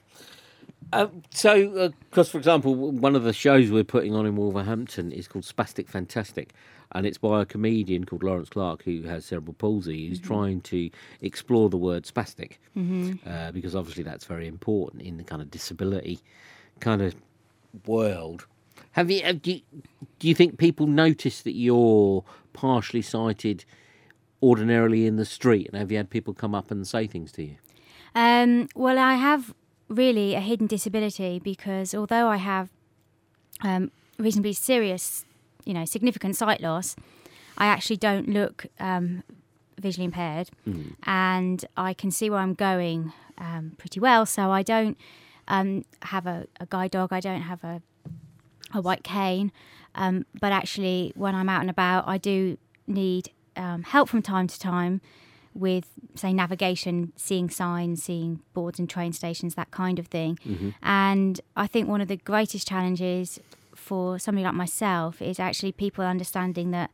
[0.93, 5.27] uh, so, because for example, one of the shows we're putting on in Wolverhampton is
[5.27, 6.53] called Spastic Fantastic,
[6.93, 10.91] and it's by a comedian called Laurence Clark who has cerebral palsy, who's trying to
[11.23, 12.59] explore the word spastic,
[13.27, 16.21] uh, because obviously that's very important in the kind of disability
[16.81, 17.15] kind of
[17.87, 18.47] world.
[18.93, 19.61] Have you, have, do you
[20.19, 23.65] do you think people notice that you're partially sighted
[24.43, 27.45] ordinarily in the street, and have you had people come up and say things to
[27.45, 27.57] you?
[28.15, 29.55] Um, well, I have
[29.89, 32.71] really a hidden disability because although I have
[33.63, 35.25] um, reasonably serious,
[35.65, 36.97] you know, significant sight loss,
[37.57, 39.23] I actually don't look um,
[39.79, 40.51] visually impaired,
[41.05, 44.27] and I can see where I'm going um, pretty well.
[44.27, 44.97] So I don't
[45.49, 47.13] um, have a, a guide dog.
[47.13, 47.83] I don't have a
[48.75, 49.51] a white cane,
[49.95, 54.47] um, but actually, when I'm out and about, I do need um, help from time
[54.47, 55.01] to time
[55.55, 60.39] with, say, navigation, seeing signs, seeing boards and train stations, that kind of thing.
[60.83, 63.41] And I think one of the greatest challenges
[63.75, 66.91] for somebody like myself is actually people understanding that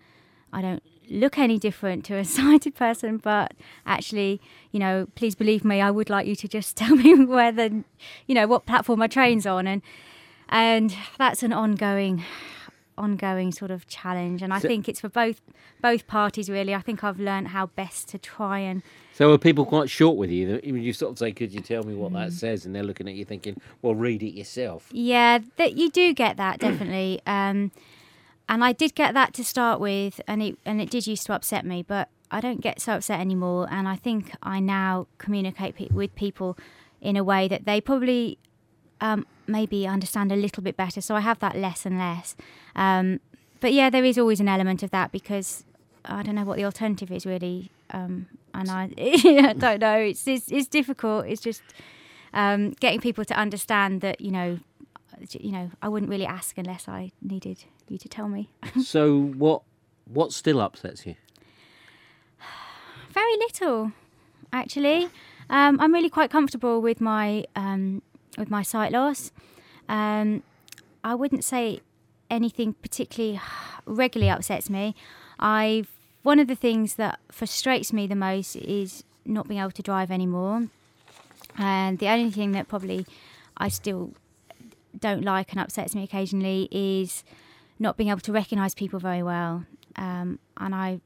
[0.52, 3.52] I don't look any different to a sighted person, but
[3.86, 4.40] actually,
[4.72, 7.84] you know, please believe me, I would like you to just tell me where the,
[8.26, 9.82] you know, what platform my train's on, and
[10.48, 12.22] and that's an ongoing,
[12.96, 14.42] ongoing sort of challenge.
[14.42, 15.40] And I So- think it's for both
[15.82, 16.74] both parties really.
[16.74, 20.30] I think I've learned how best to try and So are people quite short with
[20.30, 20.60] you?
[20.64, 23.14] You sort of say, "Could you tell me what that says?" And they're looking at
[23.14, 27.20] you thinking, "Well, read it yourself." Yeah, that you do get that definitely.
[27.26, 27.70] Um,
[28.48, 31.32] and I did get that to start with, and it and it did used to
[31.32, 33.66] upset me, but I don't get so upset anymore.
[33.70, 36.58] And I think I now communicate pe- with people
[37.00, 38.38] in a way that they probably
[39.00, 41.00] um, maybe understand a little bit better.
[41.00, 42.36] So I have that less and less.
[42.74, 43.20] Um,
[43.60, 45.64] but yeah, there is always an element of that because
[46.04, 49.96] I don't know what the alternative is really, um, and I, I don't know.
[49.96, 51.26] It's, it's it's difficult.
[51.26, 51.62] It's just
[52.34, 54.58] um, getting people to understand that you know,
[55.30, 58.48] you know, I wouldn't really ask unless I needed you to tell me.
[58.82, 59.62] so what?
[60.06, 61.14] What still upsets you?
[63.10, 63.92] Very little,
[64.52, 65.08] actually.
[65.48, 68.02] Um, I'm really quite comfortable with my um,
[68.36, 69.32] with my sight loss.
[69.88, 70.42] Um,
[71.02, 71.80] I wouldn't say
[72.30, 73.40] anything particularly
[73.86, 74.94] regularly upsets me.
[75.38, 75.84] I
[76.22, 80.10] one of the things that frustrates me the most is not being able to drive
[80.10, 80.68] anymore,
[81.56, 83.06] and the only thing that probably
[83.56, 84.12] I still
[84.98, 87.24] don't like and upsets me occasionally is
[87.78, 89.64] not being able to recognise people very well.
[89.96, 91.00] Um, and I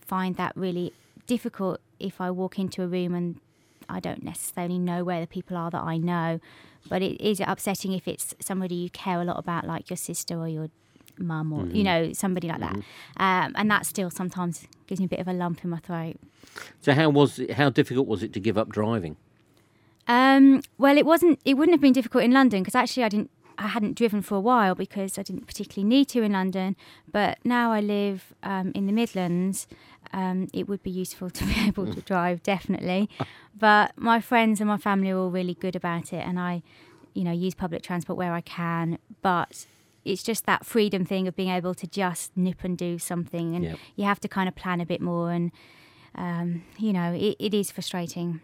[0.00, 0.92] find that really
[1.26, 3.40] difficult if I walk into a room and
[3.88, 6.40] I don't necessarily know where the people are that I know.
[6.88, 10.38] But it is upsetting if it's somebody you care a lot about, like your sister
[10.38, 10.70] or your
[11.18, 12.76] mum or, you know, somebody like that.
[13.16, 16.16] Um, and that still sometimes gives me a bit of a lump in my throat.
[16.80, 19.16] So how was it, how difficult was it to give up driving?
[20.06, 21.38] Um, well, it wasn't.
[21.44, 23.30] It wouldn't have been difficult in London because actually I didn't.
[23.58, 26.76] I hadn't driven for a while because I didn't particularly need to in London.
[27.10, 29.66] But now I live um, in the Midlands.
[30.12, 33.10] Um, it would be useful to be able to drive, definitely.
[33.58, 36.62] But my friends and my family are all really good about it, and I,
[37.14, 38.98] you know, use public transport where I can.
[39.22, 39.66] But
[40.04, 43.64] it's just that freedom thing of being able to just nip and do something, and
[43.64, 43.78] Yep.
[43.96, 45.32] you have to kind of plan a bit more.
[45.32, 45.50] And
[46.14, 48.40] um, you know, it, it is frustrating.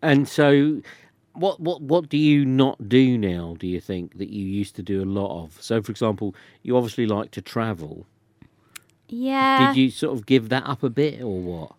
[0.00, 0.80] And so,
[1.34, 3.56] what what what do you not do now?
[3.58, 5.60] Do you think that you used to do a lot of?
[5.60, 8.06] So, for example, you obviously like to travel.
[9.08, 9.68] Yeah.
[9.68, 11.72] Did you sort of give that up a bit, or what?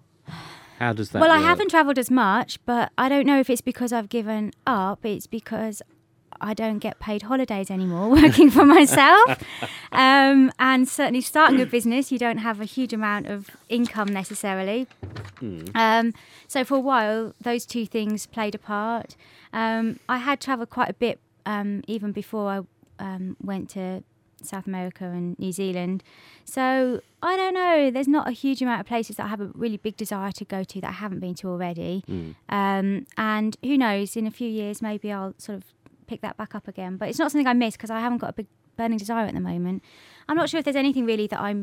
[0.79, 1.21] How does that?
[1.21, 4.51] Well, I haven't travelled as much, but I don't know if it's because I've given
[4.67, 5.05] up.
[5.05, 5.81] It's because
[6.41, 9.43] I don't get paid holidays anymore working for myself.
[9.91, 14.87] um, and certainly starting a business, you don't have a huge amount of income necessarily.
[15.75, 16.13] Um,
[16.47, 19.15] so for a while, those two things played a part.
[19.53, 22.61] Um, I had travelled quite a bit um, even before I
[22.99, 24.03] um, went to
[24.45, 26.03] South America and New Zealand.
[26.43, 27.91] So I don't know.
[27.91, 30.45] There's not a huge amount of places that I have a really big desire to
[30.45, 32.03] go to that I haven't been to already.
[32.09, 32.35] Mm.
[32.49, 34.15] Um, and who knows?
[34.15, 35.63] In a few years, maybe I'll sort of
[36.07, 36.97] pick that back up again.
[36.97, 39.33] But it's not something I miss because I haven't got a big burning desire at
[39.33, 39.83] the moment.
[40.27, 41.55] I'm not sure if there's anything really that I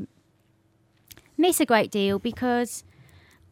[1.37, 2.85] miss a great deal because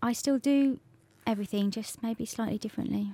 [0.02, 0.80] I still do
[1.26, 3.12] everything, just maybe slightly differently.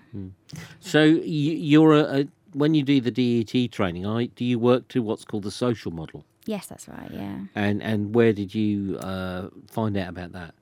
[0.81, 4.89] So you, you're a, a when you do the DET training, I, do you work
[4.89, 6.25] to what's called the social model?
[6.47, 7.11] Yes, that's right.
[7.11, 7.39] Yeah.
[7.55, 10.55] And and where did you uh, find out about that?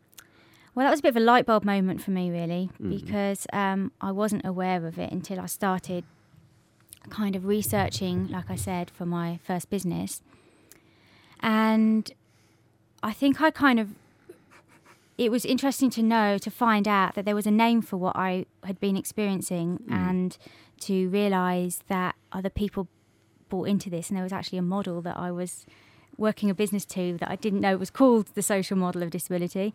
[0.75, 3.93] Well, that was a bit of a light bulb moment for me, really, because um,
[4.01, 6.03] I wasn't aware of it until I started
[7.11, 10.23] kind of researching, like I said, for my first business.
[11.41, 12.11] And
[13.03, 13.91] I think I kind of,
[15.19, 18.17] it was interesting to know, to find out that there was a name for what
[18.17, 20.37] I had been experiencing and
[20.81, 22.89] to realize that other people
[23.49, 25.67] bought into this and there was actually a model that I was
[26.17, 29.75] working a business to that I didn't know was called the social model of disability.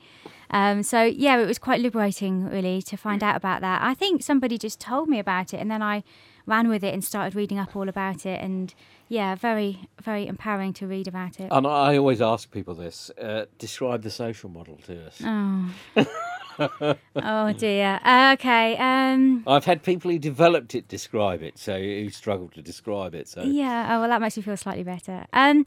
[0.49, 3.81] Um, so yeah, it was quite liberating really to find out about that.
[3.81, 6.03] I think somebody just told me about it, and then I
[6.45, 8.41] ran with it and started reading up all about it.
[8.41, 8.73] And
[9.07, 11.49] yeah, very very empowering to read about it.
[11.51, 15.21] And I always ask people this: uh, describe the social model to us.
[15.25, 17.99] Oh, oh dear.
[18.03, 18.75] Uh, okay.
[18.77, 23.27] Um, I've had people who developed it describe it, so who struggle to describe it.
[23.27, 23.87] So Yeah.
[23.89, 25.25] Oh well, that makes me feel slightly better.
[25.33, 25.65] Um,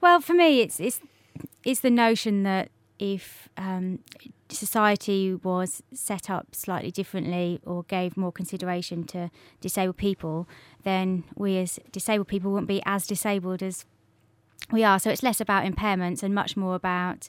[0.00, 1.00] well, for me, it's it's
[1.64, 3.98] it's the notion that if um,
[4.48, 9.30] society was set up slightly differently or gave more consideration to
[9.60, 10.48] disabled people,
[10.82, 13.84] then we as disabled people wouldn't be as disabled as
[14.70, 14.98] we are.
[14.98, 17.28] So it's less about impairments and much more about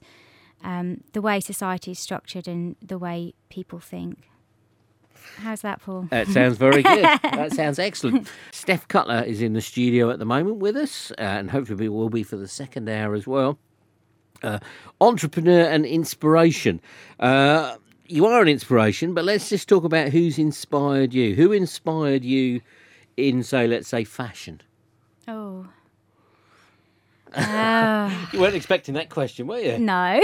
[0.63, 4.29] um, the way society is structured and the way people think.
[5.37, 6.07] How's that, Paul?
[6.11, 7.03] That sounds very good.
[7.23, 8.31] that sounds excellent.
[8.51, 11.89] Steph Cutler is in the studio at the moment with us, uh, and hopefully we
[11.89, 13.57] will be for the second hour as well.
[14.43, 14.59] Uh,
[15.01, 16.81] entrepreneur and inspiration.
[17.19, 17.75] Uh,
[18.07, 21.35] you are an inspiration, but let's just talk about who's inspired you.
[21.35, 22.61] Who inspired you
[23.17, 24.61] in, say, let's say, fashion?
[25.27, 25.67] Oh.
[27.35, 28.27] Oh.
[28.33, 29.77] You weren't expecting that question, were you?
[29.79, 30.21] No.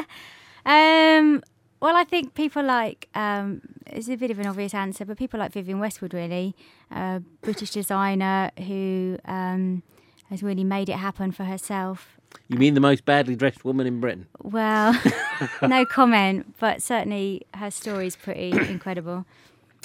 [0.66, 1.42] um,
[1.80, 5.40] well, I think people like um, it's a bit of an obvious answer, but people
[5.40, 6.54] like Vivienne Westwood, really,
[6.90, 9.82] a British designer who um,
[10.28, 12.19] has really made it happen for herself.
[12.48, 14.26] You mean the most badly dressed woman in Britain?
[14.42, 15.00] Well,
[15.62, 19.24] no comment, but certainly her story's pretty incredible.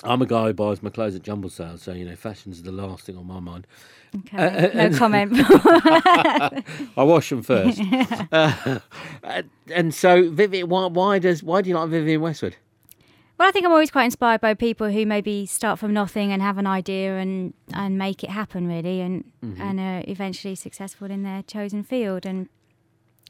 [0.04, 2.72] I'm a guy who buys my clothes at jumble sales, so you know, fashion's the
[2.72, 3.66] last thing on my mind.
[4.16, 5.32] Okay, no comment.
[5.38, 6.64] I
[6.98, 7.82] wash them first.
[8.32, 8.72] uh,
[9.72, 12.56] and so, Vivienne, why, why does why do you like Vivienne Westwood?
[13.38, 16.42] Well, I think I'm always quite inspired by people who maybe start from nothing and
[16.42, 19.26] have an idea and, and make it happen, really, and
[19.60, 22.26] and are eventually successful in their chosen field.
[22.26, 22.48] And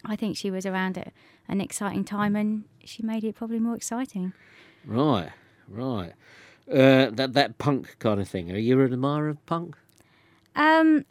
[0.05, 1.11] I think she was around at
[1.47, 4.33] an exciting time, and she made it probably more exciting.
[4.85, 5.31] Right,
[5.67, 6.13] right.
[6.71, 8.51] Uh, that that punk kind of thing.
[8.51, 9.75] Are you an admirer of punk?
[10.55, 11.05] Um,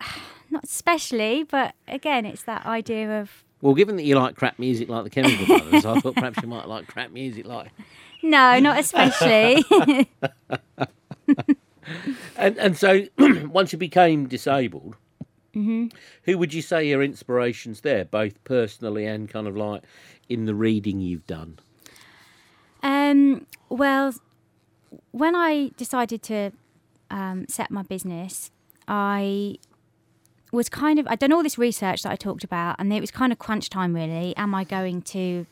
[0.50, 4.88] not especially, but again, it's that idea of Well, given that you like crap music
[4.88, 7.72] like the Chemical Brothers, I thought perhaps you might like crap music like.
[8.22, 9.64] No, not especially.
[12.36, 13.04] And and so,
[13.48, 14.96] once you became disabled,
[15.54, 15.88] Mm-hmm.
[16.26, 19.82] who would you say your inspirations there, both personally and kind of like
[20.28, 21.58] in the reading you've done?
[22.84, 24.14] Um, well,
[25.10, 26.52] when I decided to
[27.10, 28.52] um, set my business,
[28.86, 29.56] I
[30.52, 33.10] was kind of I'd done all this research that I talked about, and it was
[33.10, 33.92] kind of crunch time.
[33.92, 35.46] Really, am I going to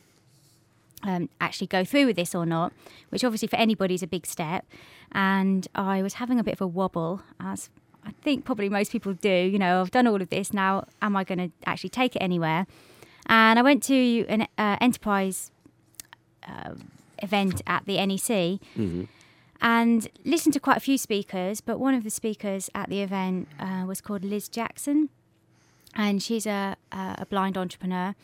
[1.03, 2.73] um, actually go through with this or not?
[3.11, 4.67] Which obviously for anybody is a big step.
[5.13, 7.71] And I was having a bit of a wobble, as
[8.05, 9.29] I think probably most people do.
[9.29, 10.87] You know, I've done all of this now.
[11.03, 12.67] Am I going to actually take it anywhere?
[13.27, 15.51] And I went to an uh, enterprise
[16.47, 16.75] uh,
[17.23, 18.61] event at the NEC
[19.61, 21.61] and listened to quite a few speakers.
[21.61, 25.11] But one of the speakers at the event uh, was called Liz Jackson,
[25.95, 28.15] and she's a a blind entrepreneur.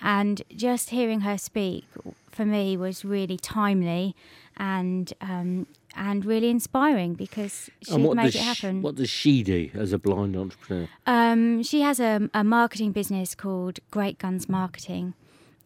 [0.00, 1.84] And just hearing her speak
[2.30, 4.14] for me was really timely
[4.56, 8.82] and um, and really inspiring because she made it happen.
[8.82, 10.88] what does she do as a blind entrepreneur?
[11.06, 15.14] Um, she has a, a marketing business called Great Guns Marketing.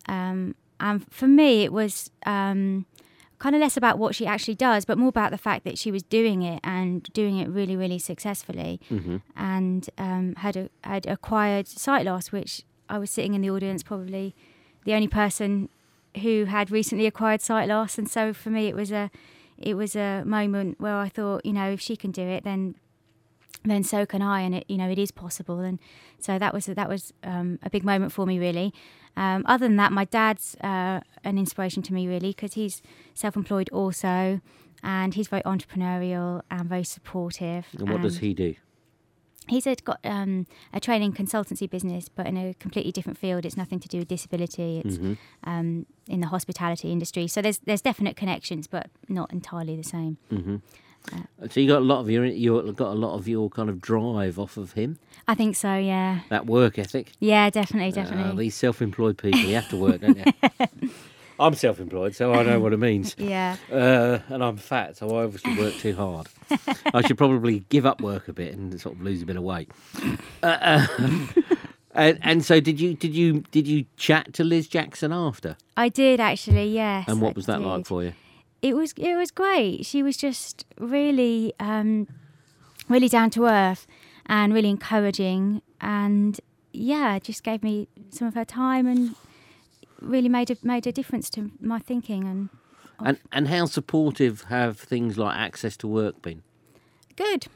[0.07, 2.87] Um, and for me, it was um,
[3.41, 5.91] kind of less about what she actually does, but more about the fact that she
[5.91, 8.81] was doing it and doing it really, really successfully.
[9.37, 13.83] And um, had, a, had acquired sight loss, which I was sitting in the audience,
[13.83, 14.35] probably
[14.85, 15.69] the only person
[16.23, 17.99] who had recently acquired sight loss.
[17.99, 19.11] And so for me, it was a
[19.57, 22.75] it was a moment where I thought, you know, if she can do it, then
[23.65, 25.61] then so can I, and it you know it is possible.
[25.61, 25.79] And
[26.19, 28.73] so that was that was um, a big moment for me, really.
[29.17, 32.81] Um, other than that, my dad's uh, an inspiration to me, really, because he's
[33.15, 34.41] self-employed also,
[34.83, 37.67] and he's very entrepreneurial and very supportive.
[37.79, 38.55] And what does he do?
[39.51, 43.45] He's had got um, a training consultancy business, but in a completely different field.
[43.45, 44.81] It's nothing to do with disability.
[44.85, 45.17] It's Mhm.
[45.45, 47.27] um, in the hospitality industry.
[47.29, 50.17] So there's there's definite connections, but not entirely the same.
[50.31, 50.57] hmm
[51.53, 53.81] So you got a lot of your you got a lot of your kind of
[53.81, 55.75] drive off of him, I think so.
[55.77, 56.21] Yeah.
[56.29, 57.13] that work ethic.
[57.21, 57.51] Yeah.
[57.51, 57.93] Definitely.
[57.93, 58.45] Uh, Definitely.
[58.45, 60.25] these self-employed people, you have to work, don't you?
[61.41, 63.17] I'm self-employed, so I know what it means.
[63.19, 63.57] yeah.
[63.73, 66.29] Uh, and I'm fat, so I obviously work too hard.
[66.95, 69.43] I should probably give up work a bit and sort of lose a bit of
[69.43, 69.71] weight.
[70.43, 71.27] Uh, uh,
[71.93, 75.57] and, and so, did you did you did you chat to Liz Jackson after?
[75.77, 76.69] I did actually.
[76.69, 77.07] Yes.
[77.09, 78.15] And I what was that like for you?
[78.63, 79.85] it was it was great.
[79.85, 82.07] She was just really um,
[82.89, 83.87] really down to earth
[84.27, 86.41] and really encouraging, and
[86.73, 89.15] yeah, just gave me some of her time and
[90.01, 92.49] really made a made a difference to my thinking and
[93.05, 96.43] And and how supportive have things like access to work been?
[97.17, 97.47] good.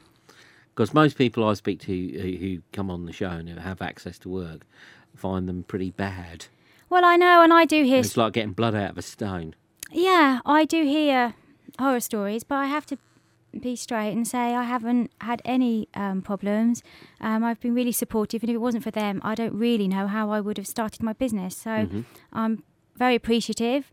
[0.73, 3.81] Because most people I speak to who, who come on the show and who have
[3.81, 4.65] access to work
[5.15, 6.47] find them pretty bad.
[6.89, 9.55] Well, I know, and I do hear It's like getting blood out of a stone.
[9.91, 11.33] Yeah, I do hear
[11.79, 12.97] horror stories, but I have to
[13.61, 16.83] be straight and say I haven't had any um, problems.
[17.21, 20.07] Um, I've been really supportive, and if it wasn't for them, I don't really know
[20.07, 21.55] how I would have started my business.
[21.57, 22.05] So Mhm.
[22.33, 22.63] I'm
[22.95, 23.89] very appreciative.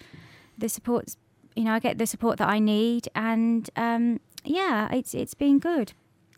[0.58, 1.16] The support's,
[1.56, 5.58] you know, I get the support that I need, and um, yeah, it's it's been
[5.58, 5.92] good.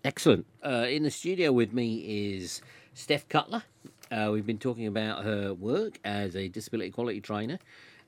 [0.04, 0.46] Excellent.
[0.64, 2.60] Uh, in the studio with me is
[2.92, 3.62] Steph Cutler.
[4.10, 7.58] Uh, we've been talking about her work as a disability equality trainer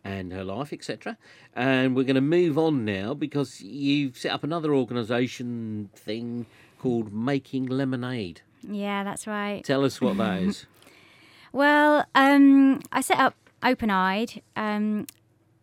[0.06, 1.16] and her life, etc.
[1.54, 6.46] And we're going to move on now because you've set up another organisation thing
[6.78, 8.40] called Making Lemonade.
[8.62, 9.64] Yeah, that's right.
[9.64, 10.66] Tell us what that is.
[11.52, 15.06] Well, um, I set up Open Eyed, um,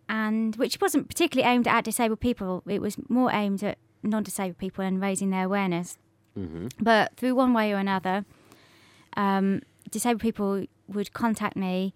[0.10, 2.64] and which wasn't particularly aimed at disabled people.
[2.66, 6.00] It was more aimed at non-disabled people and raising their awareness.
[6.34, 8.26] hmm But through one way or another,
[9.16, 11.94] um, disabled people would contact me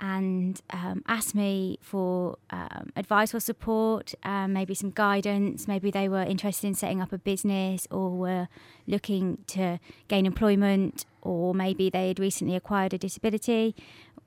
[0.00, 5.66] and um, ask me for um, advice or support, um, maybe some guidance.
[5.66, 8.48] Maybe they were interested in setting up a business or were
[8.86, 13.74] looking to gain employment, or maybe they had recently acquired a disability,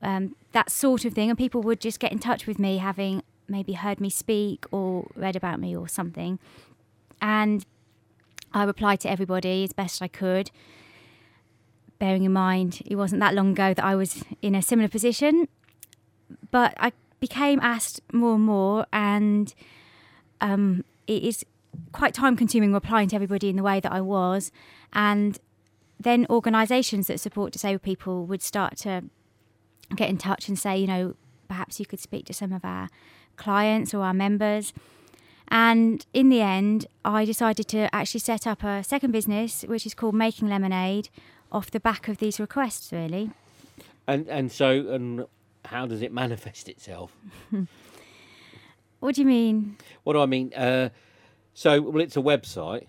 [0.02, 1.30] um, that sort of thing.
[1.30, 5.10] And people would just get in touch with me, having maybe heard me speak or
[5.14, 6.38] read about me or something.
[7.20, 7.64] And
[8.52, 10.50] I replied to everybody as best I could,
[11.98, 15.48] bearing in mind it wasn't that long ago that I was in a similar position.
[16.50, 19.54] But I became asked more and more, and
[20.40, 21.44] um, it is
[21.92, 24.50] quite time consuming replying to everybody in the way that I was.
[24.92, 25.38] And
[25.98, 29.04] then organisations that support disabled people would start to
[29.94, 31.14] get in touch and say, you know,
[31.48, 32.88] perhaps you could speak to some of our
[33.36, 34.72] clients or our members.
[35.48, 39.94] And in the end, I decided to actually set up a second business, which is
[39.94, 41.08] called Making Lemonade,
[41.50, 43.30] off the back of these requests, really.
[44.06, 45.26] And and so and
[45.72, 47.10] how does it manifest itself?
[49.00, 49.76] What do you mean?
[50.04, 50.52] What do I mean?
[50.54, 50.90] Uh,
[51.54, 52.86] so well, it's a website.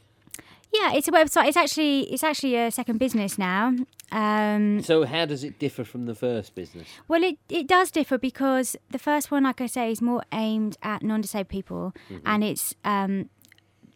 [0.71, 1.47] Yeah, it's a website.
[1.47, 3.73] It's actually it's actually a second business now.
[4.11, 6.87] Um, So how does it differ from the first business?
[7.07, 10.77] well, it, it does differ because the first one, like I say, is more aimed
[10.83, 11.93] at non-disabled people,
[12.25, 13.29] and it's um,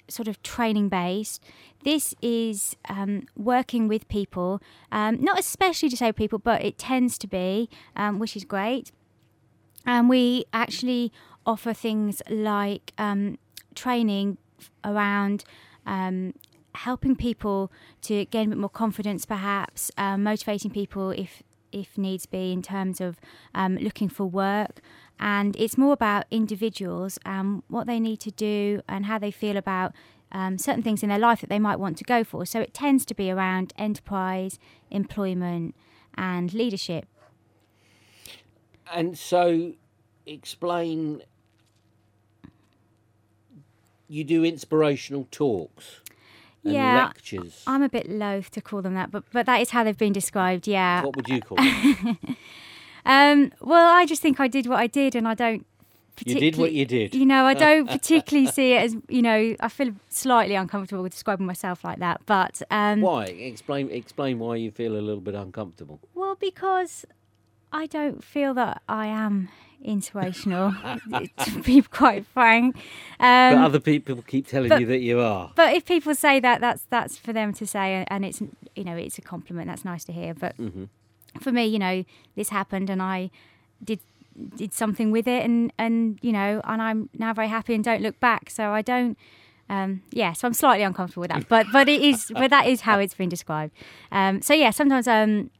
[0.10, 1.44] sort of training based.
[1.84, 7.28] This is um, working with people, um, not especially disabled people, but it tends to
[7.28, 8.92] be, um, which is great.
[9.86, 11.12] And we actually
[11.46, 13.38] offer things like um,
[13.74, 14.38] training
[14.84, 15.46] around
[15.86, 16.34] um,
[16.76, 22.26] helping people to gain a bit more confidence, perhaps um, motivating people if if needs
[22.26, 23.20] be in terms of
[23.54, 24.80] um, looking for work.
[25.20, 29.58] And it's more about individuals and what they need to do and how they feel
[29.58, 29.94] about
[30.32, 32.46] um, certain things in their life that they might want to go for.
[32.46, 34.60] So it tends to be around enterprise,
[34.92, 35.76] employment,
[36.16, 37.06] and leadership.
[38.94, 39.74] And so,
[40.26, 41.24] explain.
[44.10, 46.02] You do inspirational talks
[46.64, 47.64] and Yeah, lectures.
[47.68, 50.14] I'm a bit loath to call them that, but but that is how they've been
[50.14, 50.68] described.
[50.68, 51.04] Yeah.
[51.04, 52.18] What would you call them?
[53.08, 55.66] Um, well, I just think I did what I did, and I don't.
[56.26, 57.16] you did what you did.
[57.16, 59.56] You know, I don't particularly see it as you know.
[59.60, 63.26] I feel slightly uncomfortable with describing myself like that, but um, Why?
[63.26, 63.90] Explain.
[63.90, 66.00] Explain why you feel a little bit uncomfortable.
[66.14, 67.06] well, because
[67.72, 69.50] I don't feel that I am
[69.82, 70.74] inspirational,
[71.46, 72.76] to be quite frank.
[73.20, 75.54] Um, but other people keep telling but- you that you are.
[75.56, 78.42] but if people say that, that's that's for them to say, and it's
[78.76, 79.68] you know it's a compliment.
[79.68, 80.34] That's nice to hear.
[80.34, 80.86] But hmm
[81.38, 82.04] for me, you know,
[82.36, 83.32] this happened, and I
[83.84, 84.00] did
[84.56, 88.02] did something with it, and and you know, and I'm now very happy and don't
[88.02, 88.50] look back.
[88.50, 89.18] So I don't.
[89.70, 92.82] Um, yeah, so I'm slightly uncomfortable with that, but but it is, but that is
[92.82, 93.74] how it's been described.
[94.14, 95.52] Um, so yeah, sometimes um,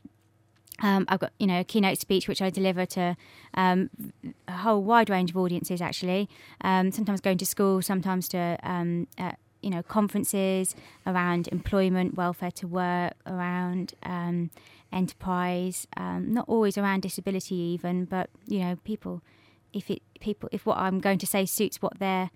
[0.82, 3.18] um, I've got you know a keynote speech which I deliver to
[3.56, 3.90] um,
[4.48, 6.30] a whole wide range of audiences actually.
[6.62, 10.76] Um, sometimes going to school, sometimes to um, uh, you know conferences
[11.06, 14.52] around employment, welfare to work, around um,
[14.92, 15.88] enterprise.
[15.96, 19.22] Um, not always around disability even, but you know people.
[19.74, 22.32] If it people if what I'm going to say suits what their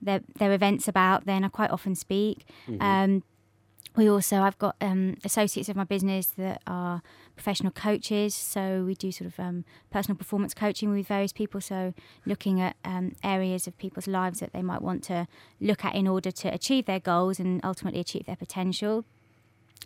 [0.00, 2.44] their their events about, then I quite often speak.
[2.80, 3.22] Um,
[3.94, 7.02] we also I've got um, associates of my business that are
[7.36, 11.60] professional coaches, so we do sort of um, personal performance coaching with various people.
[11.60, 11.92] So
[12.24, 15.26] looking at um, areas of people's lives that they might want to
[15.60, 19.04] look at in order to achieve their goals and ultimately achieve their potential.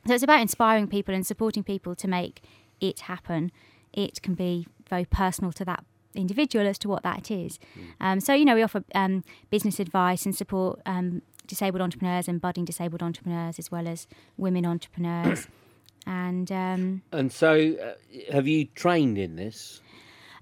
[0.07, 2.42] So it's about inspiring people and supporting people to make
[2.80, 3.50] it happen.
[3.92, 5.84] It can be very personal to that
[6.14, 7.59] individual as to what that is.
[8.00, 12.40] Um, so, you know, we offer um, business advice and support um, disabled entrepreneurs and
[12.40, 15.46] budding disabled entrepreneurs as well as women entrepreneurs.
[16.07, 19.80] and um, And so, uh, have you trained in this?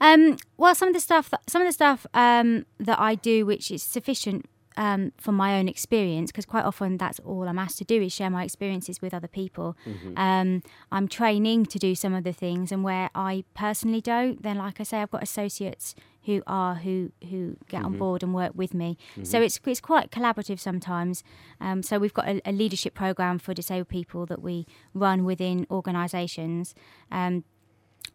[0.00, 3.46] um, well, some of the stuff, that, some of the stuff um, that I do,
[3.46, 4.46] which is sufficient
[4.76, 8.12] um, from my own experience, because quite often that's all I'm asked to do is
[8.12, 9.76] share my experiences with other people.
[10.16, 14.56] Um, I'm training to do some of the things, and where I personally don't, then
[14.58, 15.94] like I say, I've got associates
[16.24, 18.96] who are who who get on board and work with me.
[19.24, 21.22] So it's it's quite collaborative sometimes.
[21.60, 25.66] Um, so we've got a, a leadership program for disabled people that we run within
[25.70, 26.74] organisations.
[27.10, 27.44] Um,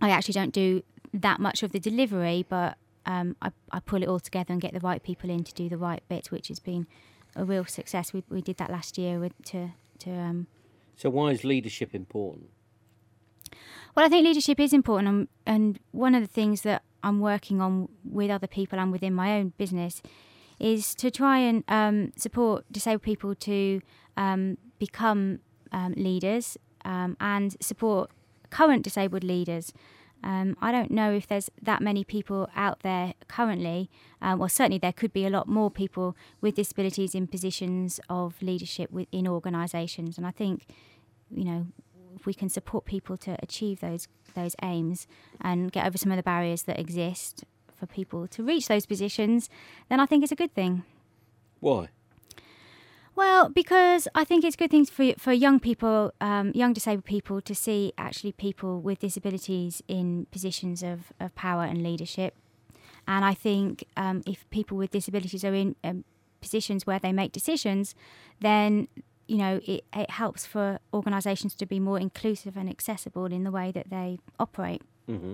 [0.01, 0.84] I actually don't do
[1.14, 2.78] that much of the delivery, but
[3.10, 5.68] um, I, I pull it all together and get the right people in to do
[5.68, 6.86] the right bit, which has been
[7.36, 8.14] a real success.
[8.14, 10.47] We, we did that last year with, to to um,
[10.95, 12.49] So, why is leadership important?
[13.95, 17.62] well, I think leadership is important, and, and one of the things that I'm working
[17.62, 20.03] on with other people and within my own business
[20.60, 23.82] is to try and um, support disabled people to
[24.18, 25.39] um, become
[25.72, 28.12] um, leaders um, and support
[28.51, 29.74] current disabled leaders.
[30.24, 33.89] Um, I don't know if there's that many people out there currently.
[34.22, 38.41] Um, well, certainly there could be a lot more people with disabilities in positions of
[38.41, 40.67] leadership within organisations, and I think,
[41.32, 41.67] you know,
[42.15, 45.07] if we can support people to achieve those those aims
[45.41, 47.45] and get over some of the barriers that exist
[47.76, 49.49] for people to reach those positions,
[49.89, 50.84] then I think it's a good thing.
[51.59, 51.89] Why?
[53.20, 57.41] Well, because I think it's good things for for young people, um, young disabled people,
[57.41, 62.34] to see actually people with disabilities in positions of, of power and leadership.
[63.05, 66.05] And I think um, if people with disabilities are in um,
[66.39, 67.93] positions where they make decisions,
[68.39, 68.88] then
[69.28, 73.51] you know it, it helps for organisations to be more inclusive and accessible in the
[73.51, 74.82] way that they operate.
[75.07, 75.34] hmm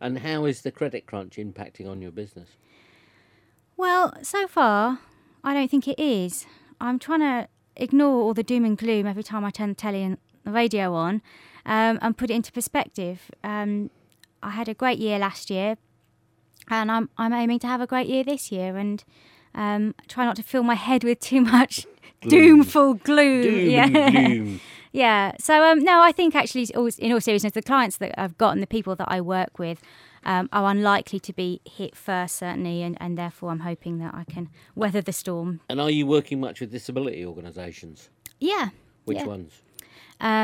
[0.00, 2.48] And how is the credit crunch impacting on your business?
[3.76, 5.00] Well, so far,
[5.42, 6.46] I don't think it is.
[6.84, 10.02] I'm trying to ignore all the doom and gloom every time I turn the telly
[10.02, 11.22] and the radio on
[11.66, 13.30] um, and put it into perspective.
[13.42, 13.90] Um,
[14.42, 15.76] I had a great year last year,
[16.68, 19.02] and I'm, I'm aiming to have a great year this year and
[19.54, 21.86] um, try not to fill my head with too much
[22.20, 22.62] Gloom.
[22.62, 23.42] doomful gloom.
[23.42, 23.84] Doom yeah.
[23.86, 24.60] and gloom.
[24.92, 25.32] Yeah.
[25.40, 28.52] So um, no, I think actually, all- in all seriousness, the clients that I've got
[28.52, 29.80] and the people that I work with
[30.24, 34.24] um, are unlikely to be hit first, certainly, and, and therefore I'm hoping that I
[34.24, 35.60] can weather the storm.
[35.68, 38.08] And are you working much with disability organisations?
[38.40, 38.70] Yeah.
[39.04, 39.26] Which Yeah.
[39.26, 39.52] ones?
[40.20, 40.42] Um,